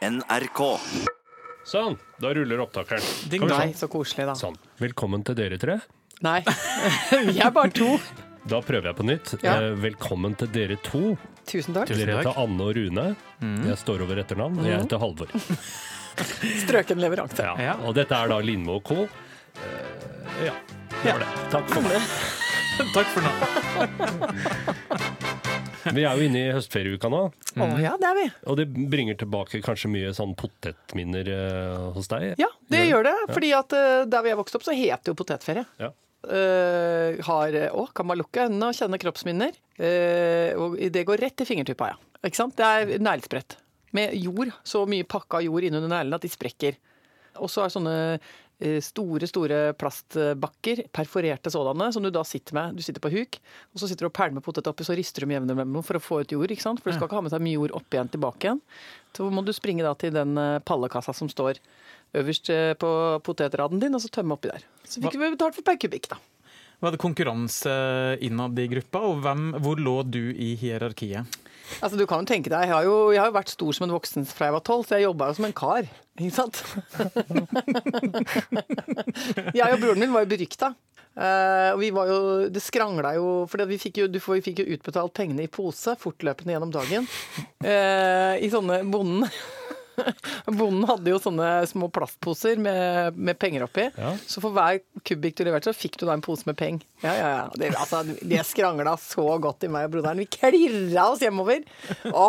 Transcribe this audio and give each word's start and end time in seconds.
NRK. 0.00 0.60
Sånn, 1.68 1.96
da 2.20 2.30
ruller 2.34 2.62
opptakeren. 2.64 3.04
Ding 3.28 3.42
Kom 3.44 3.50
dong. 3.52 3.60
Nei, 3.60 3.74
så 3.76 3.86
koselig, 3.92 4.24
da. 4.30 4.34
Sånn. 4.38 4.56
Velkommen 4.80 5.20
til 5.28 5.36
dere 5.36 5.58
tre. 5.60 5.76
Nei. 6.24 6.40
Vi 7.28 7.36
er 7.40 7.52
bare 7.52 7.72
to. 7.76 7.98
Da 8.48 8.62
prøver 8.64 8.88
jeg 8.90 8.96
på 8.96 9.04
nytt. 9.04 9.34
Ja. 9.44 9.58
Eh, 9.60 9.74
velkommen 9.82 10.32
til 10.40 10.48
dere 10.54 10.78
to. 10.86 11.02
Tusen 11.50 11.76
takk. 11.76 11.90
Tusen 11.90 12.00
Dere 12.06 12.16
heter 12.22 12.40
Anne 12.40 12.64
og 12.64 12.72
Rune. 12.78 13.06
Jeg 13.68 13.76
står 13.82 14.06
over 14.06 14.22
etternavn. 14.24 14.56
og 14.62 14.70
Jeg 14.70 14.80
heter 14.86 15.02
Halvor. 15.04 15.28
Strøken 16.64 16.98
leveranse. 17.04 17.44
Ja. 17.44 17.54
Ja. 17.60 17.76
Og 17.84 17.92
dette 18.00 18.16
er 18.16 18.32
da 18.32 18.40
Lindmo 18.44 18.80
og 18.80 18.84
co. 18.88 19.04
Eh, 19.60 20.48
ja, 20.48 20.56
det 21.02 21.12
var 21.12 21.20
det. 21.26 21.30
Takk 21.52 21.66
for 21.76 21.82
meg. 21.84 22.00
Takk 22.96 23.08
for 23.12 23.20
nå. 23.28 23.32
Vi 25.96 26.04
er 26.04 26.18
jo 26.18 26.26
inne 26.26 26.42
i 26.42 26.52
høstferieuka 26.54 27.10
nå, 27.12 27.22
Å 27.30 27.70
ja, 27.82 27.94
det 28.00 28.10
er 28.10 28.18
vi. 28.18 28.26
og 28.50 28.60
det 28.60 28.66
bringer 28.92 29.16
tilbake 29.20 29.62
kanskje 29.64 29.90
mye 29.92 30.12
sånn 30.16 30.36
potetminner 30.38 31.32
uh, 31.32 31.88
hos 31.96 32.10
deg. 32.12 32.34
Ja, 32.40 32.50
det 32.72 32.84
gjør 32.88 33.08
det. 33.08 33.16
Fordi 33.32 33.50
at 33.56 33.74
uh, 33.76 34.04
der 34.10 34.26
vi 34.26 34.34
er 34.34 34.38
vokst 34.40 34.58
opp, 34.58 34.66
så 34.66 34.76
het 34.76 35.02
det 35.04 35.12
jo 35.14 35.18
potetferie. 35.18 35.64
Ja. 35.80 35.92
Uh, 36.20 37.16
har 37.24 37.56
Å, 37.72 37.86
kan 37.96 38.06
man 38.10 38.20
lukke 38.20 38.44
øynene 38.44 38.68
og 38.68 38.76
kjenne 38.76 39.00
kroppsminner? 39.00 39.56
Eh, 39.80 40.52
og 40.60 40.76
det 40.92 41.06
går 41.08 41.22
rett 41.24 41.40
i 41.40 41.48
fingertuppa, 41.48 41.94
ja. 41.94 41.98
Ikke 42.26 42.36
sant? 42.36 42.56
Det 42.58 42.66
er 42.66 43.00
neglesprett. 43.00 43.56
Med 43.96 44.12
jord. 44.20 44.52
Så 44.66 44.84
mye 44.88 45.08
pakka 45.08 45.40
jord 45.46 45.66
innunder 45.66 45.90
neglene 45.90 46.20
at 46.20 46.26
de 46.26 46.30
sprekker. 46.30 46.76
Og 47.40 47.48
så 47.50 47.64
er 47.64 47.72
sånne 47.72 47.96
eh, 48.18 48.34
store, 48.84 49.28
store 49.30 49.58
plastbakker, 49.80 50.82
perforerte 50.92 51.52
sådanne, 51.52 51.90
som 51.94 52.04
du 52.04 52.10
da 52.12 52.22
sitter 52.26 52.56
med. 52.56 52.76
Du 52.76 52.84
sitter 52.84 53.02
på 53.02 53.12
huk, 53.14 53.38
og 53.72 53.80
så 53.80 53.88
sitter 53.88 54.04
du 54.04 54.10
og 54.10 54.16
pælmer 54.16 54.44
potet 54.44 54.68
oppi, 54.68 54.84
så 54.84 54.96
rister 54.98 55.24
du 55.24 55.30
med 55.30 55.38
jevne 55.38 55.56
mellomrom 55.56 55.86
for 55.86 55.96
å 55.96 56.02
få 56.04 56.20
ut 56.24 56.34
jord. 56.34 56.52
ikke 56.52 56.66
sant? 56.66 56.82
For 56.82 56.92
du 56.92 56.98
skal 56.98 57.08
ikke 57.08 57.20
ha 57.20 57.24
med 57.24 57.34
deg 57.34 57.46
mye 57.46 57.56
jord 57.56 57.76
opp 57.80 57.96
igjen 57.96 58.12
tilbake 58.12 58.48
igjen. 58.50 58.60
Så 59.16 59.30
må 59.32 59.42
du 59.46 59.54
springe 59.56 59.86
da 59.86 59.94
til 59.98 60.12
den 60.14 60.36
eh, 60.38 60.58
pallekassa 60.66 61.14
som 61.16 61.30
står 61.32 61.58
øverst 62.20 62.50
eh, 62.52 62.74
på 62.78 62.90
potetraden 63.26 63.80
din, 63.82 63.96
og 63.96 64.04
så 64.04 64.12
tømme 64.12 64.36
oppi 64.36 64.52
der. 64.52 64.66
Så 64.84 65.02
fikk 65.02 65.16
vi 65.18 65.32
betalt 65.34 65.56
for 65.58 65.66
per 65.66 65.80
kubikk, 65.80 66.10
da. 66.12 66.20
Var 66.80 66.94
det 66.94 67.00
konkurranse 67.02 67.72
innad 68.24 68.58
i 68.58 68.66
gruppa, 68.70 69.02
og 69.04 69.20
hvem, 69.24 69.50
hvor 69.60 69.80
lå 69.80 70.00
du 70.08 70.22
i 70.32 70.54
hierarkiet? 70.60 71.40
Altså, 71.78 71.96
du 72.00 72.06
kan 72.08 72.24
jo 72.24 72.30
tenke 72.30 72.50
deg, 72.50 72.66
Jeg 72.66 72.72
har 72.72 72.84
jo, 72.86 72.94
jeg 73.12 73.20
har 73.20 73.28
jo 73.30 73.36
vært 73.36 73.52
stor 73.52 73.76
som 73.76 73.86
en 73.86 73.94
voksen 73.94 74.24
fra 74.26 74.48
jeg 74.48 74.56
var 74.56 74.64
tolv, 74.66 74.86
så 74.86 74.96
jeg 74.96 75.06
jobba 75.06 75.28
jo 75.28 75.36
som 75.38 75.46
en 75.46 75.58
kar. 75.60 75.90
Ikke 76.18 76.34
sant? 76.34 76.62
jeg 79.60 79.68
og 79.68 79.82
broren 79.82 80.00
min 80.02 80.14
var 80.14 80.24
jo 80.24 80.32
berykta. 80.32 80.72
Uh, 81.10 81.74
vi 81.80 81.88
var 81.90 82.06
jo, 82.06 82.18
Det 82.54 82.60
skrangla 82.62 83.16
jo 83.16 83.42
For 83.50 83.58
vi 83.66 83.80
fikk 83.82 83.96
jo, 83.98 84.04
vi 84.06 84.44
fikk 84.46 84.60
jo 84.62 84.76
utbetalt 84.76 85.10
pengene 85.10 85.42
i 85.42 85.50
pose 85.50 85.96
fortløpende 85.98 86.54
gjennom 86.54 86.70
dagen. 86.70 87.08
Uh, 87.58 88.38
I 88.38 88.46
sånne 88.52 88.84
Bonden 88.86 89.26
Bonden 90.58 90.86
hadde 90.88 91.12
jo 91.12 91.20
sånne 91.22 91.50
små 91.70 91.90
plastposer 91.92 92.60
med, 92.62 93.18
med 93.18 93.38
penger 93.40 93.66
oppi. 93.66 93.86
Ja. 93.94 94.14
Så 94.26 94.42
for 94.42 94.54
hver 94.56 94.80
kubikk 95.06 95.38
du 95.38 95.44
leverte, 95.46 95.70
så 95.70 95.76
fikk 95.76 96.00
du 96.00 96.06
da 96.08 96.16
en 96.16 96.24
pose 96.24 96.48
med 96.48 96.58
penger. 96.60 96.84
Ja, 97.04 97.14
ja, 97.14 97.30
ja. 97.36 97.46
Det, 97.60 97.72
altså, 97.76 98.02
det 98.04 98.42
skrangla 98.48 98.96
så 99.00 99.26
godt 99.42 99.66
i 99.66 99.72
meg 99.72 99.88
og 99.88 99.96
broderen. 99.96 100.22
Vi 100.22 100.28
klirra 100.30 101.10
oss 101.12 101.24
hjemover. 101.24 101.64
Å, 102.10 102.28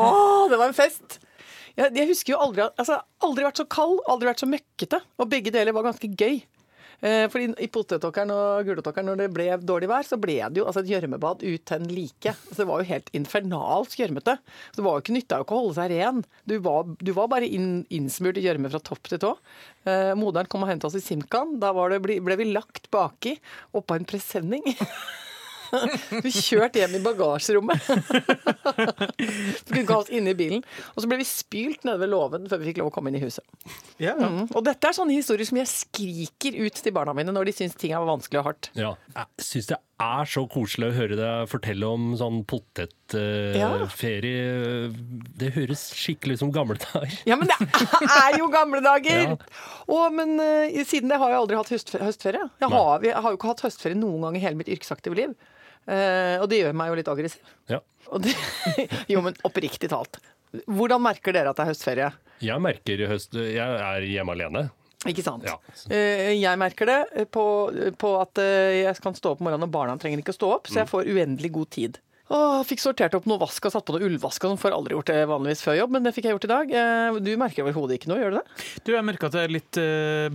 det 0.52 0.59
var 0.61 0.69
en 0.69 0.78
fest! 0.78 1.19
Jeg, 1.78 1.94
jeg 1.95 2.09
husker 2.09 2.33
jo 2.33 2.39
aldri 2.44 2.66
altså, 2.67 2.97
aldri 3.23 3.45
vært 3.47 3.61
så 3.61 3.67
kald, 3.72 4.02
aldri 4.11 4.28
vært 4.28 4.44
så 4.44 4.50
møkkete. 4.50 5.00
Og 5.22 5.30
begge 5.31 5.53
deler 5.56 5.75
var 5.75 5.88
ganske 5.88 6.09
gøy. 6.11 6.41
Eh, 7.02 7.25
fordi 7.33 7.49
I 7.57 7.67
potetåkeren 7.73 8.31
og 8.35 8.67
gulrotåkeren, 8.67 9.09
når 9.09 9.23
det 9.23 9.30
ble 9.33 9.47
dårlig 9.66 9.89
vær, 9.89 10.05
så 10.05 10.19
ble 10.21 10.38
det 10.53 10.61
jo 10.61 10.67
altså, 10.69 10.83
et 10.83 10.91
gjørmebad 10.91 11.41
uten 11.41 11.88
like. 11.89 12.35
Altså, 12.35 12.59
det 12.61 12.67
var 12.69 12.83
jo 12.83 12.89
helt 12.91 13.09
infernalsk 13.17 14.03
gjørmete. 14.03 14.38
Det 14.77 14.85
var 14.85 14.97
jo 14.97 15.05
ikke 15.05 15.17
nytta 15.17 15.39
jo 15.39 15.47
ikke 15.47 15.57
å 15.57 15.63
holde 15.63 15.77
seg 15.79 15.95
ren. 15.95 16.22
Du 16.49 16.55
var, 16.66 16.94
du 17.02 17.11
var 17.17 17.31
bare 17.33 17.49
inn, 17.49 17.72
innsmurt 17.89 18.38
i 18.38 18.45
gjørme 18.45 18.72
fra 18.73 18.83
topp 18.85 19.09
til 19.09 19.23
tå. 19.23 19.33
Eh, 19.89 20.13
moderen 20.19 20.52
kom 20.52 20.66
og 20.66 20.69
hentet 20.69 20.91
oss 20.91 20.99
i 20.99 21.03
Simkan. 21.03 21.57
Da 21.61 21.73
det, 21.73 22.02
ble 22.05 22.38
vi 22.38 22.52
lagt 22.52 22.91
baki 22.94 23.38
oppå 23.77 23.97
en 23.97 24.07
presenning. 24.09 24.66
Vi 26.26 26.34
kjørte 26.36 26.82
hjem 26.82 26.98
i 27.00 27.04
bagasjerommet. 27.06 27.86
Så 27.92 29.70
kunne 29.70 29.84
ikke 29.84 29.96
ha 29.96 30.00
oss 30.02 30.12
inne 30.14 30.34
i 30.34 30.38
bilen. 30.38 30.64
Og 30.96 31.04
så 31.04 31.09
ble 31.09 31.20
vi 31.22 31.28
spylt 31.28 31.86
nede 31.88 32.02
ved 32.02 32.12
låven 32.12 32.48
før 32.52 32.62
vi 32.62 32.72
fikk 32.72 32.82
lov 32.82 32.92
å 32.92 32.96
komme 32.96 33.12
inn 33.12 33.20
i 33.20 33.24
huset. 33.26 33.46
Ja, 34.02 34.16
Mm. 34.22 34.46
Og 34.54 34.62
dette 34.66 34.88
er 34.88 34.94
sånne 34.96 35.16
historier 35.16 35.48
som 35.48 35.58
jeg 35.58 35.70
skriker 35.72 36.56
ut 36.62 36.78
til 36.84 36.94
barna 36.94 37.14
mine 37.18 37.34
når 37.34 37.50
de 37.50 37.54
syns 37.56 37.74
ting 37.80 37.94
er 37.96 38.04
vanskelig 38.06 38.42
og 38.42 38.48
hardt. 38.52 38.70
Ja. 38.78 38.92
Jeg 39.16 39.46
syns 39.48 39.70
det 39.72 39.80
er 40.02 40.26
så 40.30 40.44
koselig 40.50 40.90
å 40.90 40.96
høre 40.96 41.18
deg 41.20 41.50
fortelle 41.52 41.90
om 41.90 42.12
sånn 42.20 42.42
potetferie. 42.50 44.90
det 45.42 45.52
høres 45.56 45.84
skikkelig 45.98 46.38
ut 46.38 46.44
som 46.44 46.53
gamle 46.56 46.78
dager. 46.82 47.16
Ja, 47.30 47.38
men 47.40 47.50
det 47.50 47.58
er 48.08 48.38
jo 48.40 48.50
gamle 48.53 48.84
dager! 48.86 49.26
Ja. 49.32 49.36
Og, 49.92 50.14
men 50.16 50.38
uh, 50.40 50.84
siden 50.88 51.12
det 51.12 51.18
har 51.20 51.34
jeg 51.34 51.40
aldri 51.42 51.58
hatt 51.59 51.72
høstferie. 52.02 52.46
Jeg 52.62 52.70
har, 52.72 53.03
jeg 53.06 53.22
har 53.26 53.34
jo 53.34 53.38
ikke 53.38 53.50
hatt 53.52 53.64
høstferie 53.66 53.98
noen 53.98 54.24
gang 54.24 54.38
i 54.38 54.42
hele 54.44 54.59
mitt 54.59 54.70
yrkesaktive 54.72 55.18
liv. 55.18 55.34
Eh, 55.88 56.38
og 56.42 56.50
det 56.52 56.59
gjør 56.62 56.75
meg 56.78 56.92
jo 56.92 57.00
litt 57.00 57.09
aggressiv. 57.12 57.42
Ja. 57.72 57.80
Og 58.12 58.22
det, 58.25 58.36
jo, 59.14 59.22
men 59.25 59.36
oppriktig 59.47 59.90
talt. 59.92 60.19
Hvordan 60.68 61.02
merker 61.02 61.31
dere 61.34 61.50
at 61.53 61.58
det 61.58 61.64
er 61.66 61.72
høstferie? 61.72 62.12
Jeg 62.44 62.59
merker 62.59 63.00
i 63.00 63.08
høst 63.08 63.34
Jeg 63.38 63.58
er 63.62 64.06
hjemme 64.09 64.34
alene. 64.36 64.66
Ikke 65.09 65.24
sant? 65.25 65.46
Ja. 65.47 65.56
Eh, 65.90 66.36
Jeg 66.38 66.59
merker 66.62 66.86
det 66.86 67.25
på, 67.34 67.44
på 67.97 68.09
at 68.22 68.38
eh, 68.44 68.84
jeg 68.84 69.00
kan 69.02 69.16
stå 69.18 69.31
opp 69.34 69.40
om 69.41 69.47
morgenen, 69.50 69.66
og 69.66 69.72
barna 69.74 69.96
trenger 69.97 70.22
ikke 70.22 70.36
å 70.36 70.38
stå 70.38 70.50
opp, 70.59 70.68
så 70.70 70.75
Mm. 70.75 70.81
jeg 70.84 70.91
får 70.91 71.09
uendelig 71.16 71.52
god 71.56 71.70
tid. 71.74 71.97
Åh, 72.31 72.62
fikk 72.64 72.80
sortert 72.80 73.16
opp 73.18 73.25
noe 73.28 73.41
vask 73.41 73.66
og 73.68 73.74
satt 73.74 73.84
på 73.88 73.96
noe 73.97 74.06
ullvask. 74.08 74.44
og 74.46 74.53
sånn, 74.53 74.59
Får 74.62 74.75
aldri 74.78 74.94
gjort 74.96 75.09
det 75.12 75.25
vanligvis 75.28 75.64
før 75.66 75.80
jobb, 75.81 75.91
men 75.97 76.03
det 76.06 76.14
fikk 76.16 76.30
jeg 76.30 76.36
gjort 76.38 76.46
i 76.47 76.52
dag. 76.53 76.72
Eh, 76.72 77.18
Du 77.20 77.31
merker 77.41 77.66
overhodet 77.66 77.97
ikke 77.97 78.08
noe, 78.14 78.20
gjør 78.22 78.31
du 78.31 78.38
det? 78.38 78.46
Du, 78.86 78.91
jeg 78.94 79.03
merker 79.09 79.28
at 79.28 79.36
det 79.36 79.41
er 79.47 79.56
litt 79.58 79.81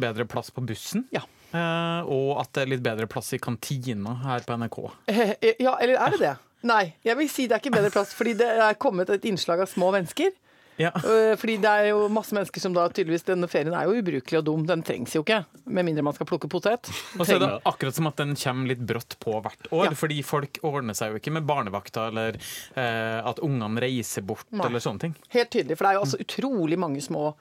bedre 0.02 0.26
plass 0.28 0.50
på 0.50 0.64
bussen. 0.66 1.06
Ja. 1.14 1.22
Eh, 1.52 2.00
og 2.06 2.40
at 2.40 2.52
det 2.56 2.62
er 2.64 2.72
litt 2.74 2.82
bedre 2.84 3.06
plass 3.10 3.32
i 3.36 3.38
kantina 3.42 4.14
her 4.24 4.40
på 4.46 4.56
NRK. 4.58 4.78
Eh, 5.12 5.34
Ja, 5.60 5.76
eller 5.80 5.94
er 6.00 6.10
det 6.16 6.20
det? 6.20 6.34
Nei, 6.66 6.94
jeg 7.04 7.16
vil 7.16 7.28
si 7.30 7.46
det 7.46 7.54
er 7.58 7.60
ikke 7.62 7.76
bedre 7.76 7.92
plass, 7.94 8.14
fordi 8.16 8.32
det 8.40 8.48
er 8.48 8.74
kommet 8.80 9.10
et 9.12 9.24
innslag 9.28 9.60
av 9.62 9.68
små 9.70 9.92
mennesker. 9.94 10.32
Ja. 10.76 10.90
Eh, 10.96 11.32
Fordi 11.40 11.54
det 11.62 11.70
er 11.72 11.86
jo 11.90 12.02
masse 12.12 12.34
mennesker 12.36 12.60
som 12.60 12.74
da 12.76 12.82
tydeligvis 12.92 13.24
Denne 13.24 13.48
ferien 13.48 13.72
er 13.72 13.86
jo 13.88 13.94
ubrukelig 13.96 14.38
og 14.42 14.44
dum. 14.44 14.64
Den 14.68 14.82
trengs 14.84 15.14
jo 15.16 15.22
ikke. 15.24 15.38
Med 15.64 15.86
mindre 15.88 16.04
man 16.04 16.12
skal 16.16 16.28
plukke 16.28 16.50
potet. 16.52 16.90
Og 17.16 17.24
så 17.24 17.36
er 17.38 17.42
det 17.44 17.50
akkurat 17.64 17.96
som 17.96 18.08
at 18.10 18.20
den 18.20 18.34
kommer 18.36 18.68
litt 18.72 18.82
brått 18.86 19.16
på 19.22 19.38
hvert 19.40 19.70
år, 19.72 19.86
Ja. 19.88 19.94
fordi 19.96 20.18
folk 20.26 20.60
ordner 20.62 20.94
seg 20.98 21.12
jo 21.14 21.20
ikke 21.20 21.32
med 21.32 21.46
barnevakta 21.48 22.08
eller 22.10 22.36
eh, 22.36 23.20
at 23.24 23.40
ungene 23.44 23.80
reiser 23.80 24.22
bort 24.26 24.44
Nei. 24.52 24.66
eller 24.68 24.84
sånne 24.84 25.00
ting. 25.06 25.14
Helt 25.32 25.50
tydelig, 25.50 25.78
for 25.78 25.86
det 25.86 25.90
er 25.94 25.98
jo 26.00 26.04
altså 26.04 26.20
utrolig 26.20 26.78
mange 26.78 27.00
små 27.04 27.32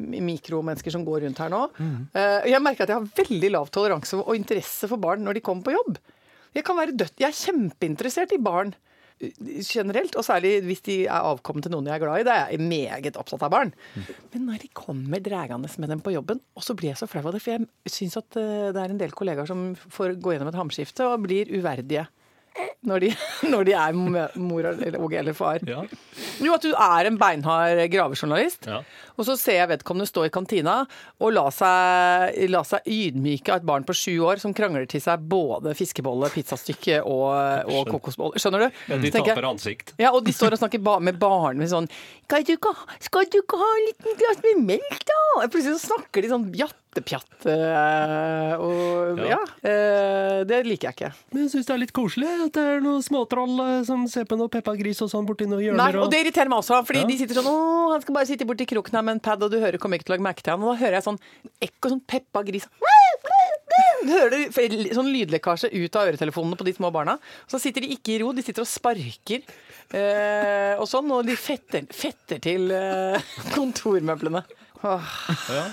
mikromennesker 0.00 0.90
som 0.94 1.04
går 1.06 1.24
rundt 1.26 1.40
her 1.42 1.50
nå. 1.52 1.64
Mm. 1.78 1.96
Jeg 2.50 2.62
merker 2.62 2.84
at 2.86 2.92
jeg 2.92 2.98
har 3.00 3.08
veldig 3.24 3.50
lav 3.56 3.70
toleranse 3.74 4.18
og 4.20 4.36
interesse 4.38 4.88
for 4.90 5.00
barn 5.02 5.24
når 5.26 5.38
de 5.38 5.42
kommer 5.46 5.66
på 5.66 5.74
jobb. 5.74 5.98
Jeg 6.54 6.64
kan 6.66 6.78
være 6.78 6.94
dødt. 6.98 7.16
Jeg 7.20 7.28
er 7.30 7.38
kjempeinteressert 7.40 8.32
i 8.34 8.40
barn 8.42 8.72
generelt, 9.20 10.16
og 10.16 10.24
særlig 10.24 10.54
hvis 10.64 10.82
de 10.86 10.96
er 11.04 11.26
avkommet 11.28 11.66
til 11.66 11.74
noen 11.74 11.88
jeg 11.90 11.98
er 11.98 12.02
glad 12.02 12.22
i. 12.22 12.26
Da 12.26 12.36
er 12.36 12.54
jeg 12.54 12.64
meget 12.64 13.18
opptatt 13.20 13.44
av 13.46 13.52
barn. 13.52 13.72
Men 14.32 14.46
når 14.48 14.62
de 14.64 14.70
kommer 14.76 15.22
dragende 15.24 15.70
med 15.82 15.92
dem 15.92 16.04
på 16.04 16.14
jobben, 16.14 16.40
og 16.56 16.64
så 16.64 16.76
blir 16.78 16.92
jeg 16.92 17.00
så 17.00 17.08
flau 17.10 17.24
av 17.26 17.36
det, 17.36 17.42
for 17.44 17.56
jeg 17.56 17.92
syns 17.92 18.16
at 18.20 18.40
eh, 18.40 18.70
det 18.74 18.80
er 18.80 18.94
en 18.94 19.02
del 19.02 19.14
kollegaer 19.16 19.50
som 19.50 19.70
får 19.76 20.16
gå 20.22 20.34
gjennom 20.34 20.50
et 20.52 20.58
hamskifte 20.60 21.06
og 21.08 21.26
blir 21.26 21.52
uverdige. 21.52 22.06
Når 22.84 23.00
de, 23.04 23.08
når 23.52 23.66
de 23.68 23.72
er 23.76 23.96
mor 24.40 24.64
eller, 24.66 24.96
og 25.00 25.12
eller 25.14 25.36
far. 25.36 25.60
Ja. 25.68 25.82
Jo, 26.40 26.54
at 26.56 26.64
du 26.64 26.70
er 26.72 27.08
en 27.08 27.18
beinhard 27.20 27.80
gravejournalist. 27.92 28.66
Ja. 28.68 28.80
Og 29.20 29.26
så 29.28 29.36
ser 29.38 29.58
jeg 29.60 29.68
vedkommende 29.74 30.08
stå 30.08 30.24
i 30.26 30.32
kantina 30.32 30.78
og 31.20 31.34
la 31.36 31.44
seg, 31.52 32.38
la 32.50 32.62
seg 32.66 32.88
ydmyke 32.88 33.52
av 33.52 33.60
et 33.60 33.68
barn 33.68 33.84
på 33.88 33.96
sju 33.96 34.14
år 34.26 34.40
som 34.42 34.54
krangler 34.56 34.88
til 34.90 35.02
seg 35.04 35.22
både 35.30 35.74
fiskebolle, 35.78 36.30
pizzastykke 36.32 37.02
og, 37.04 37.68
og 37.70 37.92
kokosbolle. 37.94 38.40
Skjønner 38.40 38.66
du? 38.66 38.80
Ja, 38.90 39.00
de 39.04 39.12
taper 39.14 39.50
ansikt. 39.52 39.94
Ja, 40.00 40.14
og 40.16 40.24
de 40.26 40.34
står 40.36 40.56
og 40.56 40.62
snakker 40.64 40.82
ba 40.84 40.98
med 41.04 41.20
barn 41.20 41.60
med 41.60 41.70
sånn 41.72 41.88
skal 42.30 42.44
du, 42.46 42.52
ikke, 42.54 42.70
ha- 43.58 43.70
en 43.76 43.86
liten 43.88 44.18
glass 44.20 44.38
med 44.44 44.60
melk, 44.68 45.00
da?' 45.08 45.16
Og 45.40 45.50
Plutselig 45.50 45.80
så 45.80 45.90
snakker 45.92 46.22
de 46.22 46.28
sånn 46.30 46.44
jattepjatt. 46.54 46.79
Eh, 46.96 48.54
Og 48.58 49.18
Ja. 49.18 49.36
ja, 49.36 49.38
eh, 49.62 50.44
det 50.44 50.66
liker 50.66 50.90
jeg 50.90 50.96
ikke. 50.96 51.10
Men 51.32 51.42
jeg 51.44 51.50
syns 51.54 51.66
det 51.66 51.74
er 51.74 51.82
litt 51.84 51.92
koselig 51.94 52.28
at 52.46 52.52
det 52.56 52.64
er 52.64 52.80
noen 52.84 53.02
småtroll 53.02 53.60
eh, 53.62 53.84
som 53.86 54.06
ser 54.10 54.24
på 54.24 54.36
noe 54.38 54.48
Peppa 54.48 54.74
Gris 54.76 55.00
og 55.02 55.10
sånn 55.12 55.26
borti 55.28 55.46
noen 55.46 55.62
hjørner. 55.62 55.92
Nei, 55.92 56.02
og 56.02 56.10
det 56.10 56.24
irriterer 56.24 56.50
meg 56.50 56.58
også, 56.62 56.80
fordi 56.86 57.00
Ja. 57.04 57.06
de 57.06 57.18
sitter 57.18 57.34
sånn 57.38 57.46
'Å, 57.50 57.92
han 57.92 58.00
skal 58.02 58.14
bare 58.14 58.26
sitte 58.26 58.46
borti 58.46 58.66
kroken 58.66 58.94
her 58.98 59.02
med 59.02 59.12
en 59.12 59.20
pad, 59.20 59.42
og 59.42 59.50
du 59.50 59.60
hører 59.60 59.78
kommer 59.78 59.98
ikke 59.98 60.06
til 60.10 60.14
å 60.14 60.16
legge 60.18 60.28
merke 60.28 60.42
til 60.42 60.50
han.' 60.52 60.62
Og 60.62 60.74
da 60.74 60.84
hører 60.84 60.98
jeg 60.98 61.04
sånn 61.04 61.20
ekko, 61.62 61.88
sånn 61.90 62.06
Peppa 62.06 62.42
Gris 62.42 62.66
Du 64.04 64.08
hører 64.10 64.50
sånn 64.94 65.12
lydlekkasje 65.12 65.70
ut 65.72 65.96
av 65.96 66.08
øretelefonene 66.08 66.56
på 66.56 66.64
de 66.64 66.72
små 66.72 66.90
barna. 66.90 67.18
Så 67.46 67.60
sitter 67.60 67.82
de 67.82 67.92
ikke 67.94 68.14
i 68.16 68.18
ro, 68.22 68.32
de 68.32 68.42
sitter 68.42 68.62
og 68.64 68.68
sparker 68.68 69.42
eh, 69.92 70.74
og 70.80 70.88
sånn, 70.88 71.10
og 71.12 71.26
de 71.26 71.36
fetter, 71.36 71.86
fetter 71.92 72.40
til 72.40 72.70
eh, 72.72 73.20
kontormøblene. 73.54 74.42
Åh. 74.82 75.02
Ja. 75.52 75.64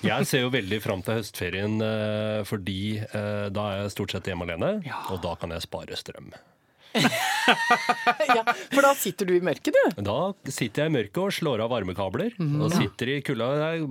Jeg 0.00 0.28
ser 0.28 0.46
jo 0.46 0.52
veldig 0.52 0.78
fram 0.80 1.02
til 1.04 1.18
høstferien, 1.18 1.80
eh, 1.84 2.40
fordi 2.48 2.80
eh, 3.02 3.48
da 3.52 3.66
er 3.72 3.82
jeg 3.84 3.96
stort 3.96 4.14
sett 4.16 4.30
hjemme 4.30 4.46
alene, 4.48 4.78
og 5.12 5.20
da 5.24 5.34
kan 5.40 5.52
jeg 5.52 5.66
spare 5.66 5.98
strøm. 5.98 6.32
ja, 8.34 8.42
for 8.72 8.82
da 8.82 8.90
sitter 8.98 9.28
du 9.28 9.36
i 9.36 9.42
mørket, 9.44 9.76
du. 9.76 10.02
Da 10.02 10.32
sitter 10.50 10.84
jeg 10.84 10.90
i 10.90 10.94
mørket 10.96 11.20
og 11.22 11.34
slår 11.36 11.62
av 11.62 11.70
varmekabler. 11.70 12.34
Og 12.40 12.74
sitter 12.74 13.12
i 13.14 13.18
kulda. 13.22 13.50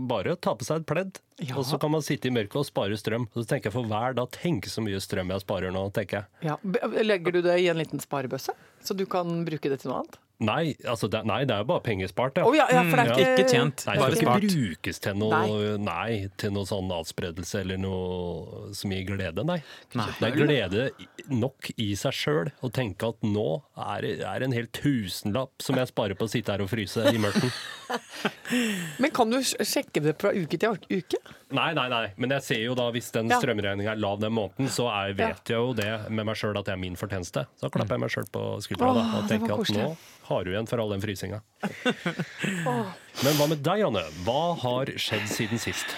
Bare 0.10 0.36
å 0.36 0.40
ta 0.40 0.52
på 0.60 0.68
seg 0.68 0.82
et 0.82 0.90
pledd. 0.90 1.22
Ja. 1.40 1.56
Og 1.56 1.64
så 1.70 1.80
kan 1.80 1.94
man 1.94 2.04
sitte 2.04 2.28
i 2.28 2.34
mørket 2.36 2.60
og 2.60 2.68
spare 2.68 3.00
strøm. 3.00 3.30
Så 3.36 3.46
tenker 3.48 3.70
jeg 3.72 3.78
for 3.78 3.88
hver 3.88 4.18
dag 4.20 4.32
tenk 4.36 4.68
så 4.68 4.84
mye 4.84 5.00
strøm 5.04 5.32
jeg 5.32 5.46
sparer 5.46 5.72
nå, 5.76 5.86
tenker 5.96 6.26
jeg. 6.26 6.50
Ja. 6.52 6.58
Legger 7.06 7.38
du 7.38 7.44
det 7.46 7.56
i 7.64 7.70
en 7.72 7.80
liten 7.80 8.04
sparebøsse, 8.04 8.58
så 8.84 8.98
du 8.98 9.06
kan 9.10 9.46
bruke 9.48 9.72
det 9.72 9.80
til 9.80 9.94
noe 9.94 10.04
annet? 10.04 10.20
Nei, 10.40 10.72
altså 10.88 11.10
det, 11.12 11.20
nei, 11.28 11.42
det 11.44 11.52
er 11.52 11.66
jo 11.66 11.68
bare 11.68 11.82
pengespart, 11.84 12.38
ja. 12.40 12.46
Oh, 12.48 12.54
ja, 12.56 12.64
ja, 12.72 12.84
for 12.88 12.96
det 12.96 13.04
er 13.04 13.10
Mm, 13.10 13.18
ikke 13.20 13.32
Ikke 13.42 13.50
tjent, 13.52 13.82
Nei, 13.90 13.94
det 13.98 14.00
bare 14.06 14.16
skal 14.16 14.20
ikke 14.24 14.50
spart. 14.50 14.54
brukes 14.54 15.00
til 15.04 15.18
noe, 15.20 15.78
nei. 15.84 16.30
til 16.40 16.54
noe 16.56 16.64
sånn 16.70 16.94
adspredelse 16.96 17.60
eller 17.60 17.78
noe 17.78 18.70
som 18.74 18.94
gir 18.96 19.04
glede, 19.10 19.44
nei. 19.44 19.58
Nei. 20.00 20.06
Det 20.20 20.30
er 20.30 20.38
glede 20.38 20.86
nok 21.28 21.72
i 21.76 21.90
seg 22.00 22.16
sjøl 22.16 22.52
å 22.64 22.72
tenke 22.72 23.10
at 23.12 23.20
nå 23.28 23.48
er 23.76 24.02
det 24.08 24.14
er 24.24 24.46
en 24.48 24.56
hel 24.56 24.68
tusenlapp 24.72 25.52
som 25.62 25.76
jeg 25.76 25.92
sparer 25.92 26.16
på 26.16 26.24
å 26.30 26.32
sitte 26.32 26.56
her 26.56 26.64
og 26.64 26.72
fryse 26.72 27.04
i 27.12 27.20
mørken. 27.20 27.52
Men 29.04 29.12
kan 29.16 29.30
du 29.32 29.40
sjekke 29.44 30.02
det 30.04 30.16
fra 30.22 30.32
uke 30.36 30.58
til 30.60 30.78
uke? 30.90 31.20
Nei, 31.56 31.72
nei, 31.74 31.88
nei. 31.90 32.06
Men 32.22 32.34
jeg 32.38 32.46
ser 32.46 32.62
jo 32.64 32.76
da, 32.78 32.88
hvis 32.94 33.12
den 33.16 33.30
Ja. 33.30 33.40
strømregninga 33.42 33.92
er 33.96 34.00
lav 34.02 34.20
den 34.22 34.34
måneden, 34.34 34.70
så 34.70 34.88
er, 34.94 35.14
vet 35.18 35.50
jeg 35.50 35.58
jo 35.58 35.74
det 35.74 36.10
med 36.10 36.26
meg 36.30 36.36
sjøl 36.38 36.58
at 36.60 36.66
det 36.70 36.74
er 36.76 36.82
min 36.82 36.96
fortjeneste. 36.96 37.46
Så 37.60 37.70
klapper 37.74 37.98
jeg 37.98 38.04
meg 38.06 38.14
sjøl 38.14 38.30
på 38.32 38.44
skuldra 38.62 38.94
da, 38.94 39.06
og 39.20 39.28
tenker 39.30 39.60
at 39.60 39.70
nå 39.76 39.88
har 40.30 40.46
du 40.46 40.52
igjen 40.54 40.70
for 40.70 40.82
all 40.82 40.94
den 40.94 41.02
frysinga. 41.04 41.42
Men 43.26 43.36
hva 43.40 43.50
med 43.50 43.64
deg, 43.66 43.84
Anne? 43.90 44.06
Hva 44.26 44.54
har 44.62 44.94
skjedd 45.02 45.26
siden 45.32 45.62
sist? 45.62 45.98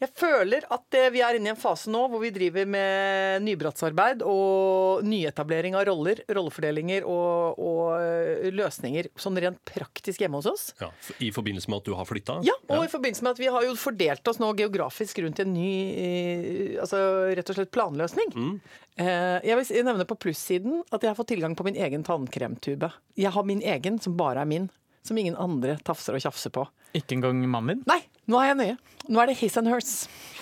Jeg 0.00 0.14
føler 0.16 0.64
at 0.72 0.96
eh, 0.96 1.10
vi 1.12 1.20
er 1.20 1.36
inne 1.36 1.50
i 1.50 1.52
en 1.52 1.60
fase 1.60 1.90
nå 1.92 2.06
hvor 2.08 2.22
vi 2.22 2.30
driver 2.32 2.68
med 2.72 3.44
nybrottsarbeid 3.44 4.22
og 4.24 5.04
nyetablering 5.04 5.76
av 5.76 5.84
roller, 5.90 6.22
rollefordelinger 6.24 7.04
og, 7.04 7.60
og 7.60 7.82
eh, 7.98 8.48
løsninger 8.56 9.10
sånn 9.20 9.36
rent 9.44 9.60
praktisk 9.68 10.24
hjemme 10.24 10.40
hos 10.40 10.48
oss. 10.48 10.64
Ja, 10.80 10.88
I 11.20 11.28
forbindelse 11.36 11.68
med 11.68 11.82
at 11.82 11.90
du 11.90 11.96
har 11.98 12.08
flytta? 12.08 12.38
Ja, 12.48 12.56
og 12.72 12.86
i 12.86 12.92
forbindelse 12.92 13.26
med 13.26 13.36
at 13.36 13.42
vi 13.42 13.50
har 13.52 13.66
jo 13.66 13.76
fordelt 13.76 14.32
oss 14.32 14.40
nå 14.40 14.54
geografisk 14.62 15.20
rundt 15.20 15.42
i 15.42 15.44
en 15.44 15.52
ny 15.52 15.74
eh, 15.92 16.80
altså 16.80 17.02
rett 17.36 17.52
og 17.52 17.60
slett 17.60 17.74
planløsning. 17.76 18.32
Mm. 18.32 18.54
Jeg 19.00 19.56
vil 19.56 19.86
nevne 19.86 20.04
på 20.04 20.16
plussiden 20.20 20.82
at 20.92 21.00
jeg 21.00 21.08
har 21.08 21.16
fått 21.16 21.30
tilgang 21.32 21.54
på 21.56 21.64
min 21.64 21.78
egen 21.78 22.02
tannkremtube. 22.04 22.90
Jeg 23.16 23.32
har 23.32 23.46
min 23.48 23.62
egen, 23.64 23.96
som 24.02 24.16
bare 24.18 24.42
er 24.42 24.48
min. 24.48 24.66
Som 25.06 25.16
ingen 25.16 25.38
andre 25.40 25.78
tafser 25.84 26.16
og 26.16 26.20
tjafser 26.20 26.52
på. 26.52 26.66
Ikke 26.96 27.16
engang 27.16 27.40
mannen 27.48 27.78
din? 27.78 27.84
Nei, 27.88 28.02
nå 28.30 28.40
er 28.40 28.50
jeg 28.52 28.58
nøye. 28.60 28.78
Nå 29.10 29.20
er 29.22 29.30
det 29.30 29.36
his 29.40 29.56
and 29.58 29.70
hers. 29.70 29.92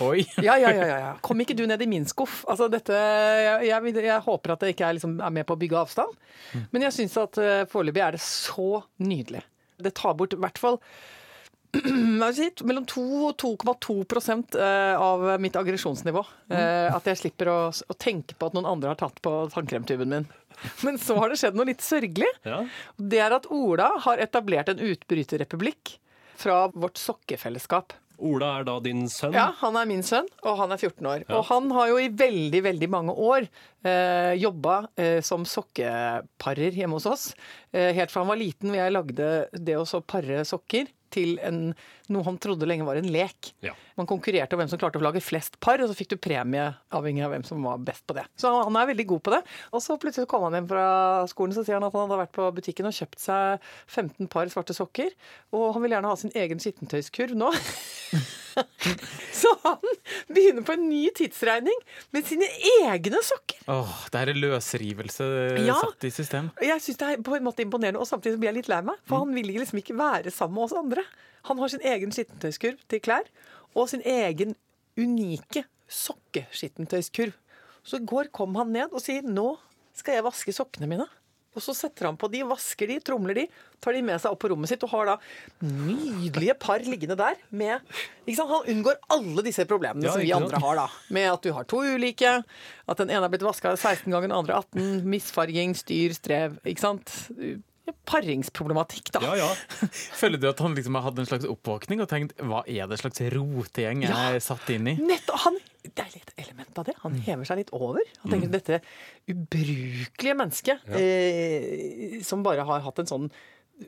Oi! 0.05 0.23
Ja, 0.44 0.58
ja, 0.61 0.70
ja, 0.75 0.87
ja. 0.90 1.12
Kom 1.25 1.40
ikke 1.40 1.56
du 1.56 1.64
ned 1.67 1.82
i 1.82 1.88
min 1.90 2.05
skuff. 2.08 2.43
Altså, 2.50 2.69
dette, 2.73 2.94
jeg, 2.94 3.69
jeg, 3.70 3.94
jeg 4.05 4.25
håper 4.26 4.55
at 4.55 4.64
det 4.64 4.75
ikke 4.75 4.88
er, 4.88 4.99
liksom, 4.99 5.19
er 5.25 5.35
med 5.35 5.46
på 5.49 5.56
å 5.56 5.61
bygge 5.61 5.79
avstand. 5.81 6.19
Men 6.75 6.85
jeg 6.88 6.96
syns 6.99 7.17
at 7.23 7.38
uh, 7.40 7.62
foreløpig 7.70 8.02
er 8.05 8.19
det 8.19 8.25
så 8.25 8.82
nydelig. 9.00 9.44
Det 9.79 9.94
tar 9.96 10.19
bort 10.19 10.35
i 10.35 10.40
hvert 10.43 10.58
fall 10.61 10.81
mellom 12.69 12.87
2 12.88 13.05
og 13.29 13.37
2,2 13.40 13.96
prosent, 14.08 14.56
eh, 14.58 14.94
av 14.96 15.25
mitt 15.40 15.56
aggresjonsnivå. 15.56 16.23
Eh, 16.50 16.88
At 16.96 17.06
jeg 17.11 17.20
slipper 17.20 17.50
å, 17.52 17.58
å 17.70 17.96
tenke 18.00 18.35
på 18.38 18.49
at 18.49 18.56
noen 18.56 18.69
andre 18.70 18.94
har 18.94 19.00
tatt 19.00 19.20
på 19.25 19.35
tannkremtuben 19.52 20.11
min. 20.12 20.26
Men 20.87 20.99
så 20.99 21.19
har 21.20 21.31
det 21.31 21.38
skjedd 21.40 21.58
noe 21.58 21.69
litt 21.69 21.85
sørgelig. 21.85 22.31
Ja. 22.49 22.62
Det 22.96 23.20
er 23.23 23.37
at 23.37 23.49
Ola 23.55 23.93
har 24.06 24.25
etablert 24.25 24.73
en 24.73 24.81
utbryterrepublikk 24.82 25.99
fra 26.38 26.67
vårt 26.75 27.00
sokkefellesskap. 27.00 27.96
Ola 28.19 28.49
er 28.58 28.64
da 28.67 28.75
din 28.82 29.05
sønn? 29.11 29.35
Ja, 29.37 29.52
han 29.61 29.76
er 29.79 29.87
min 29.87 30.02
sønn, 30.02 30.26
og 30.43 30.58
han 30.58 30.75
er 30.75 30.81
14 30.81 31.06
år. 31.06 31.25
Og 31.31 31.44
han 31.52 31.70
har 31.76 31.90
jo 31.93 32.00
i 32.02 32.08
veldig, 32.11 32.62
veldig 32.67 32.88
mange 32.90 33.14
år 33.14 33.46
eh, 33.87 34.35
jobba 34.40 34.81
eh, 34.99 35.20
som 35.23 35.46
sokkeparer 35.46 36.75
hjemme 36.81 36.99
hos 36.99 37.06
oss. 37.06 37.29
Eh, 37.70 37.93
helt 37.94 38.11
fra 38.11 38.25
han 38.25 38.32
var 38.32 38.40
liten, 38.40 38.73
hvor 38.73 38.81
jeg 38.81 38.94
lagde 38.96 39.29
det 39.55 39.79
å 39.79 39.87
så 39.87 40.02
pare 40.02 40.43
sokker 40.49 40.90
til 41.14 41.37
en, 41.44 41.60
noe 42.12 42.26
han 42.26 42.38
trodde 42.43 42.69
lenge 42.69 42.87
var 42.87 43.00
en 43.00 43.10
lek. 43.12 43.52
Ja. 43.64 43.75
Man 43.99 44.08
konkurrerte 44.10 44.56
om 44.56 44.62
hvem 44.62 44.70
som 44.70 44.81
klarte 44.81 45.00
å 45.00 45.05
lage 45.05 45.22
flest 45.25 45.58
par, 45.62 45.82
og 45.82 45.90
så 45.90 45.96
fikk 45.99 46.14
du 46.14 46.19
premie 46.22 46.69
avhengig 46.94 47.25
av 47.26 47.34
hvem 47.34 47.46
som 47.46 47.64
var 47.66 47.81
best 47.84 48.06
på 48.08 48.16
det. 48.19 48.26
Så 48.38 48.52
han 48.52 48.78
er 48.78 48.90
veldig 48.93 49.08
god 49.12 49.25
på 49.26 49.34
det. 49.37 49.43
Og 49.72 49.84
så 49.84 49.99
plutselig 50.00 50.31
kom 50.31 50.46
han 50.46 50.58
hjem 50.58 50.70
fra 50.70 50.88
skolen 51.31 51.56
så 51.56 51.64
sier 51.66 51.78
han 51.78 51.87
at 51.88 51.94
han 51.96 52.06
hadde 52.06 52.22
vært 52.25 52.37
på 52.37 52.50
butikken 52.58 52.90
og 52.90 52.96
kjøpt 52.96 53.22
seg 53.22 53.70
15 53.87 54.31
par 54.32 54.50
svarte 54.52 54.76
sokker, 54.76 55.14
og 55.55 55.70
han 55.76 55.84
vil 55.84 55.96
gjerne 55.96 56.12
ha 56.12 56.20
sin 56.20 56.34
egen 56.38 56.62
skittentøyskurv 56.62 57.38
nå. 57.38 57.52
Så 59.40 59.52
han 59.64 59.78
begynner 60.28 60.64
på 60.66 60.75
en 60.75 60.88
ny 60.88 61.05
tidsregning 61.16 61.78
med 62.14 62.26
sine 62.28 62.49
egne 62.82 63.20
sokker. 63.25 63.60
Åh, 63.70 63.94
det 64.12 64.20
er 64.22 64.32
er 64.32 64.40
løsrivelse 64.43 65.28
Ja. 65.66 65.78
satt 65.81 66.05
i 66.08 66.10
system. 66.14 66.50
Jeg 66.62 66.81
syns 66.84 66.99
det 67.00 67.08
er 67.12 67.22
på 67.22 67.37
en 67.37 67.46
måte 67.46 67.64
imponerende, 67.64 68.00
og 68.00 68.08
samtidig 68.10 68.38
blir 68.40 68.50
jeg 68.52 68.60
litt 68.62 68.69
lei 68.72 68.81
meg. 68.82 68.96
For 69.08 69.25
han 69.25 69.34
vil 69.34 69.46
liksom 69.52 69.78
ikke 69.82 69.96
være 69.99 70.31
sammen 70.34 70.55
med 70.58 70.64
oss 70.69 70.76
andre. 70.78 71.05
Han 71.49 71.58
har 71.58 71.69
sin 71.69 71.84
egen 71.87 72.10
skittentøyskurv 72.14 72.81
til 72.88 73.00
klær, 73.05 73.28
og 73.75 73.88
sin 73.88 74.02
egen 74.05 74.56
unike 74.99 75.64
sokkeskittentøyskurv. 75.88 77.32
Så 77.84 78.00
i 78.00 78.04
går 78.08 78.28
kom 78.34 78.54
han 78.58 78.72
ned 78.75 78.93
og 78.93 79.00
sier 79.00 79.22
'nå 79.22 79.56
skal 79.94 80.14
jeg 80.19 80.25
vaske 80.25 80.52
sokkene 80.52 80.87
mine'. 80.87 81.08
Og 81.56 81.62
så 81.65 81.73
setter 81.75 82.06
han 82.06 82.17
på 82.21 82.29
de, 82.31 82.43
vasker 82.47 82.87
de, 82.91 82.99
tromler 83.03 83.35
de, 83.35 83.45
tar 83.83 83.97
de 83.97 84.03
med 84.05 84.21
seg 84.23 84.31
opp 84.35 84.41
på 84.45 84.50
rommet 84.53 84.71
sitt 84.71 84.83
og 84.87 84.93
har 84.93 85.09
da 85.09 85.15
nydelige 85.65 86.55
par 86.61 86.83
liggende 86.87 87.17
der 87.19 87.39
med? 87.50 87.81
Han 88.39 88.69
unngår 88.75 88.99
alle 89.15 89.43
disse 89.47 89.65
problemene 89.67 90.06
Ja, 90.06 90.12
som 90.15 90.23
vi 90.23 90.31
andre 90.37 90.61
har, 90.62 90.79
da. 90.79 90.85
Med 91.15 91.31
at 91.33 91.43
du 91.43 91.50
har 91.56 91.67
to 91.71 91.81
ulike, 91.83 92.37
at 92.45 93.00
den 93.00 93.11
ene 93.11 93.25
er 93.27 93.33
blitt 93.33 93.47
vaska 93.47 93.73
16 93.75 94.06
ganger, 94.12 94.29
den 94.29 94.37
andre 94.39 94.61
18, 94.61 95.03
misfarging, 95.09 95.75
styr, 95.79 96.15
strev. 96.15 96.61
Ikke 96.69 96.85
sant? 96.85 97.15
Paringsproblematikk, 98.09 99.11
da. 99.17 99.23
Ja, 99.25 99.37
ja. 99.41 99.89
Føler 100.21 100.41
du 100.41 100.49
at 100.50 100.61
han 100.62 100.75
liksom 100.77 100.97
har 100.99 101.06
hatt 101.09 101.19
en 101.23 101.29
slags 101.29 101.49
oppvåkning 101.49 102.03
og 102.05 102.11
tenkt 102.11 102.35
hva 102.45 102.62
er 102.69 102.89
det 102.91 103.00
slags 103.00 103.23
rotegjeng 103.35 104.05
jeg 104.05 104.12
Ja. 104.12 104.31
er 104.37 104.43
satt 104.45 104.69
inn 104.75 104.89
i? 104.93 104.97
Nettopp, 105.00 105.41
han, 105.47 105.59
det 105.89 106.05
av 106.80 106.88
det. 106.88 106.96
Han 107.02 107.19
hever 107.26 107.48
seg 107.48 107.62
litt 107.62 107.72
over. 107.76 108.02
Han 108.22 108.34
tenker 108.34 108.50
dette 108.52 108.80
ubrukelige 109.28 110.36
mennesket 110.38 110.90
eh, 110.98 112.19
som 112.26 112.44
bare 112.46 112.66
har 112.69 112.84
hatt 112.86 113.02
en 113.02 113.10
sånn 113.10 113.30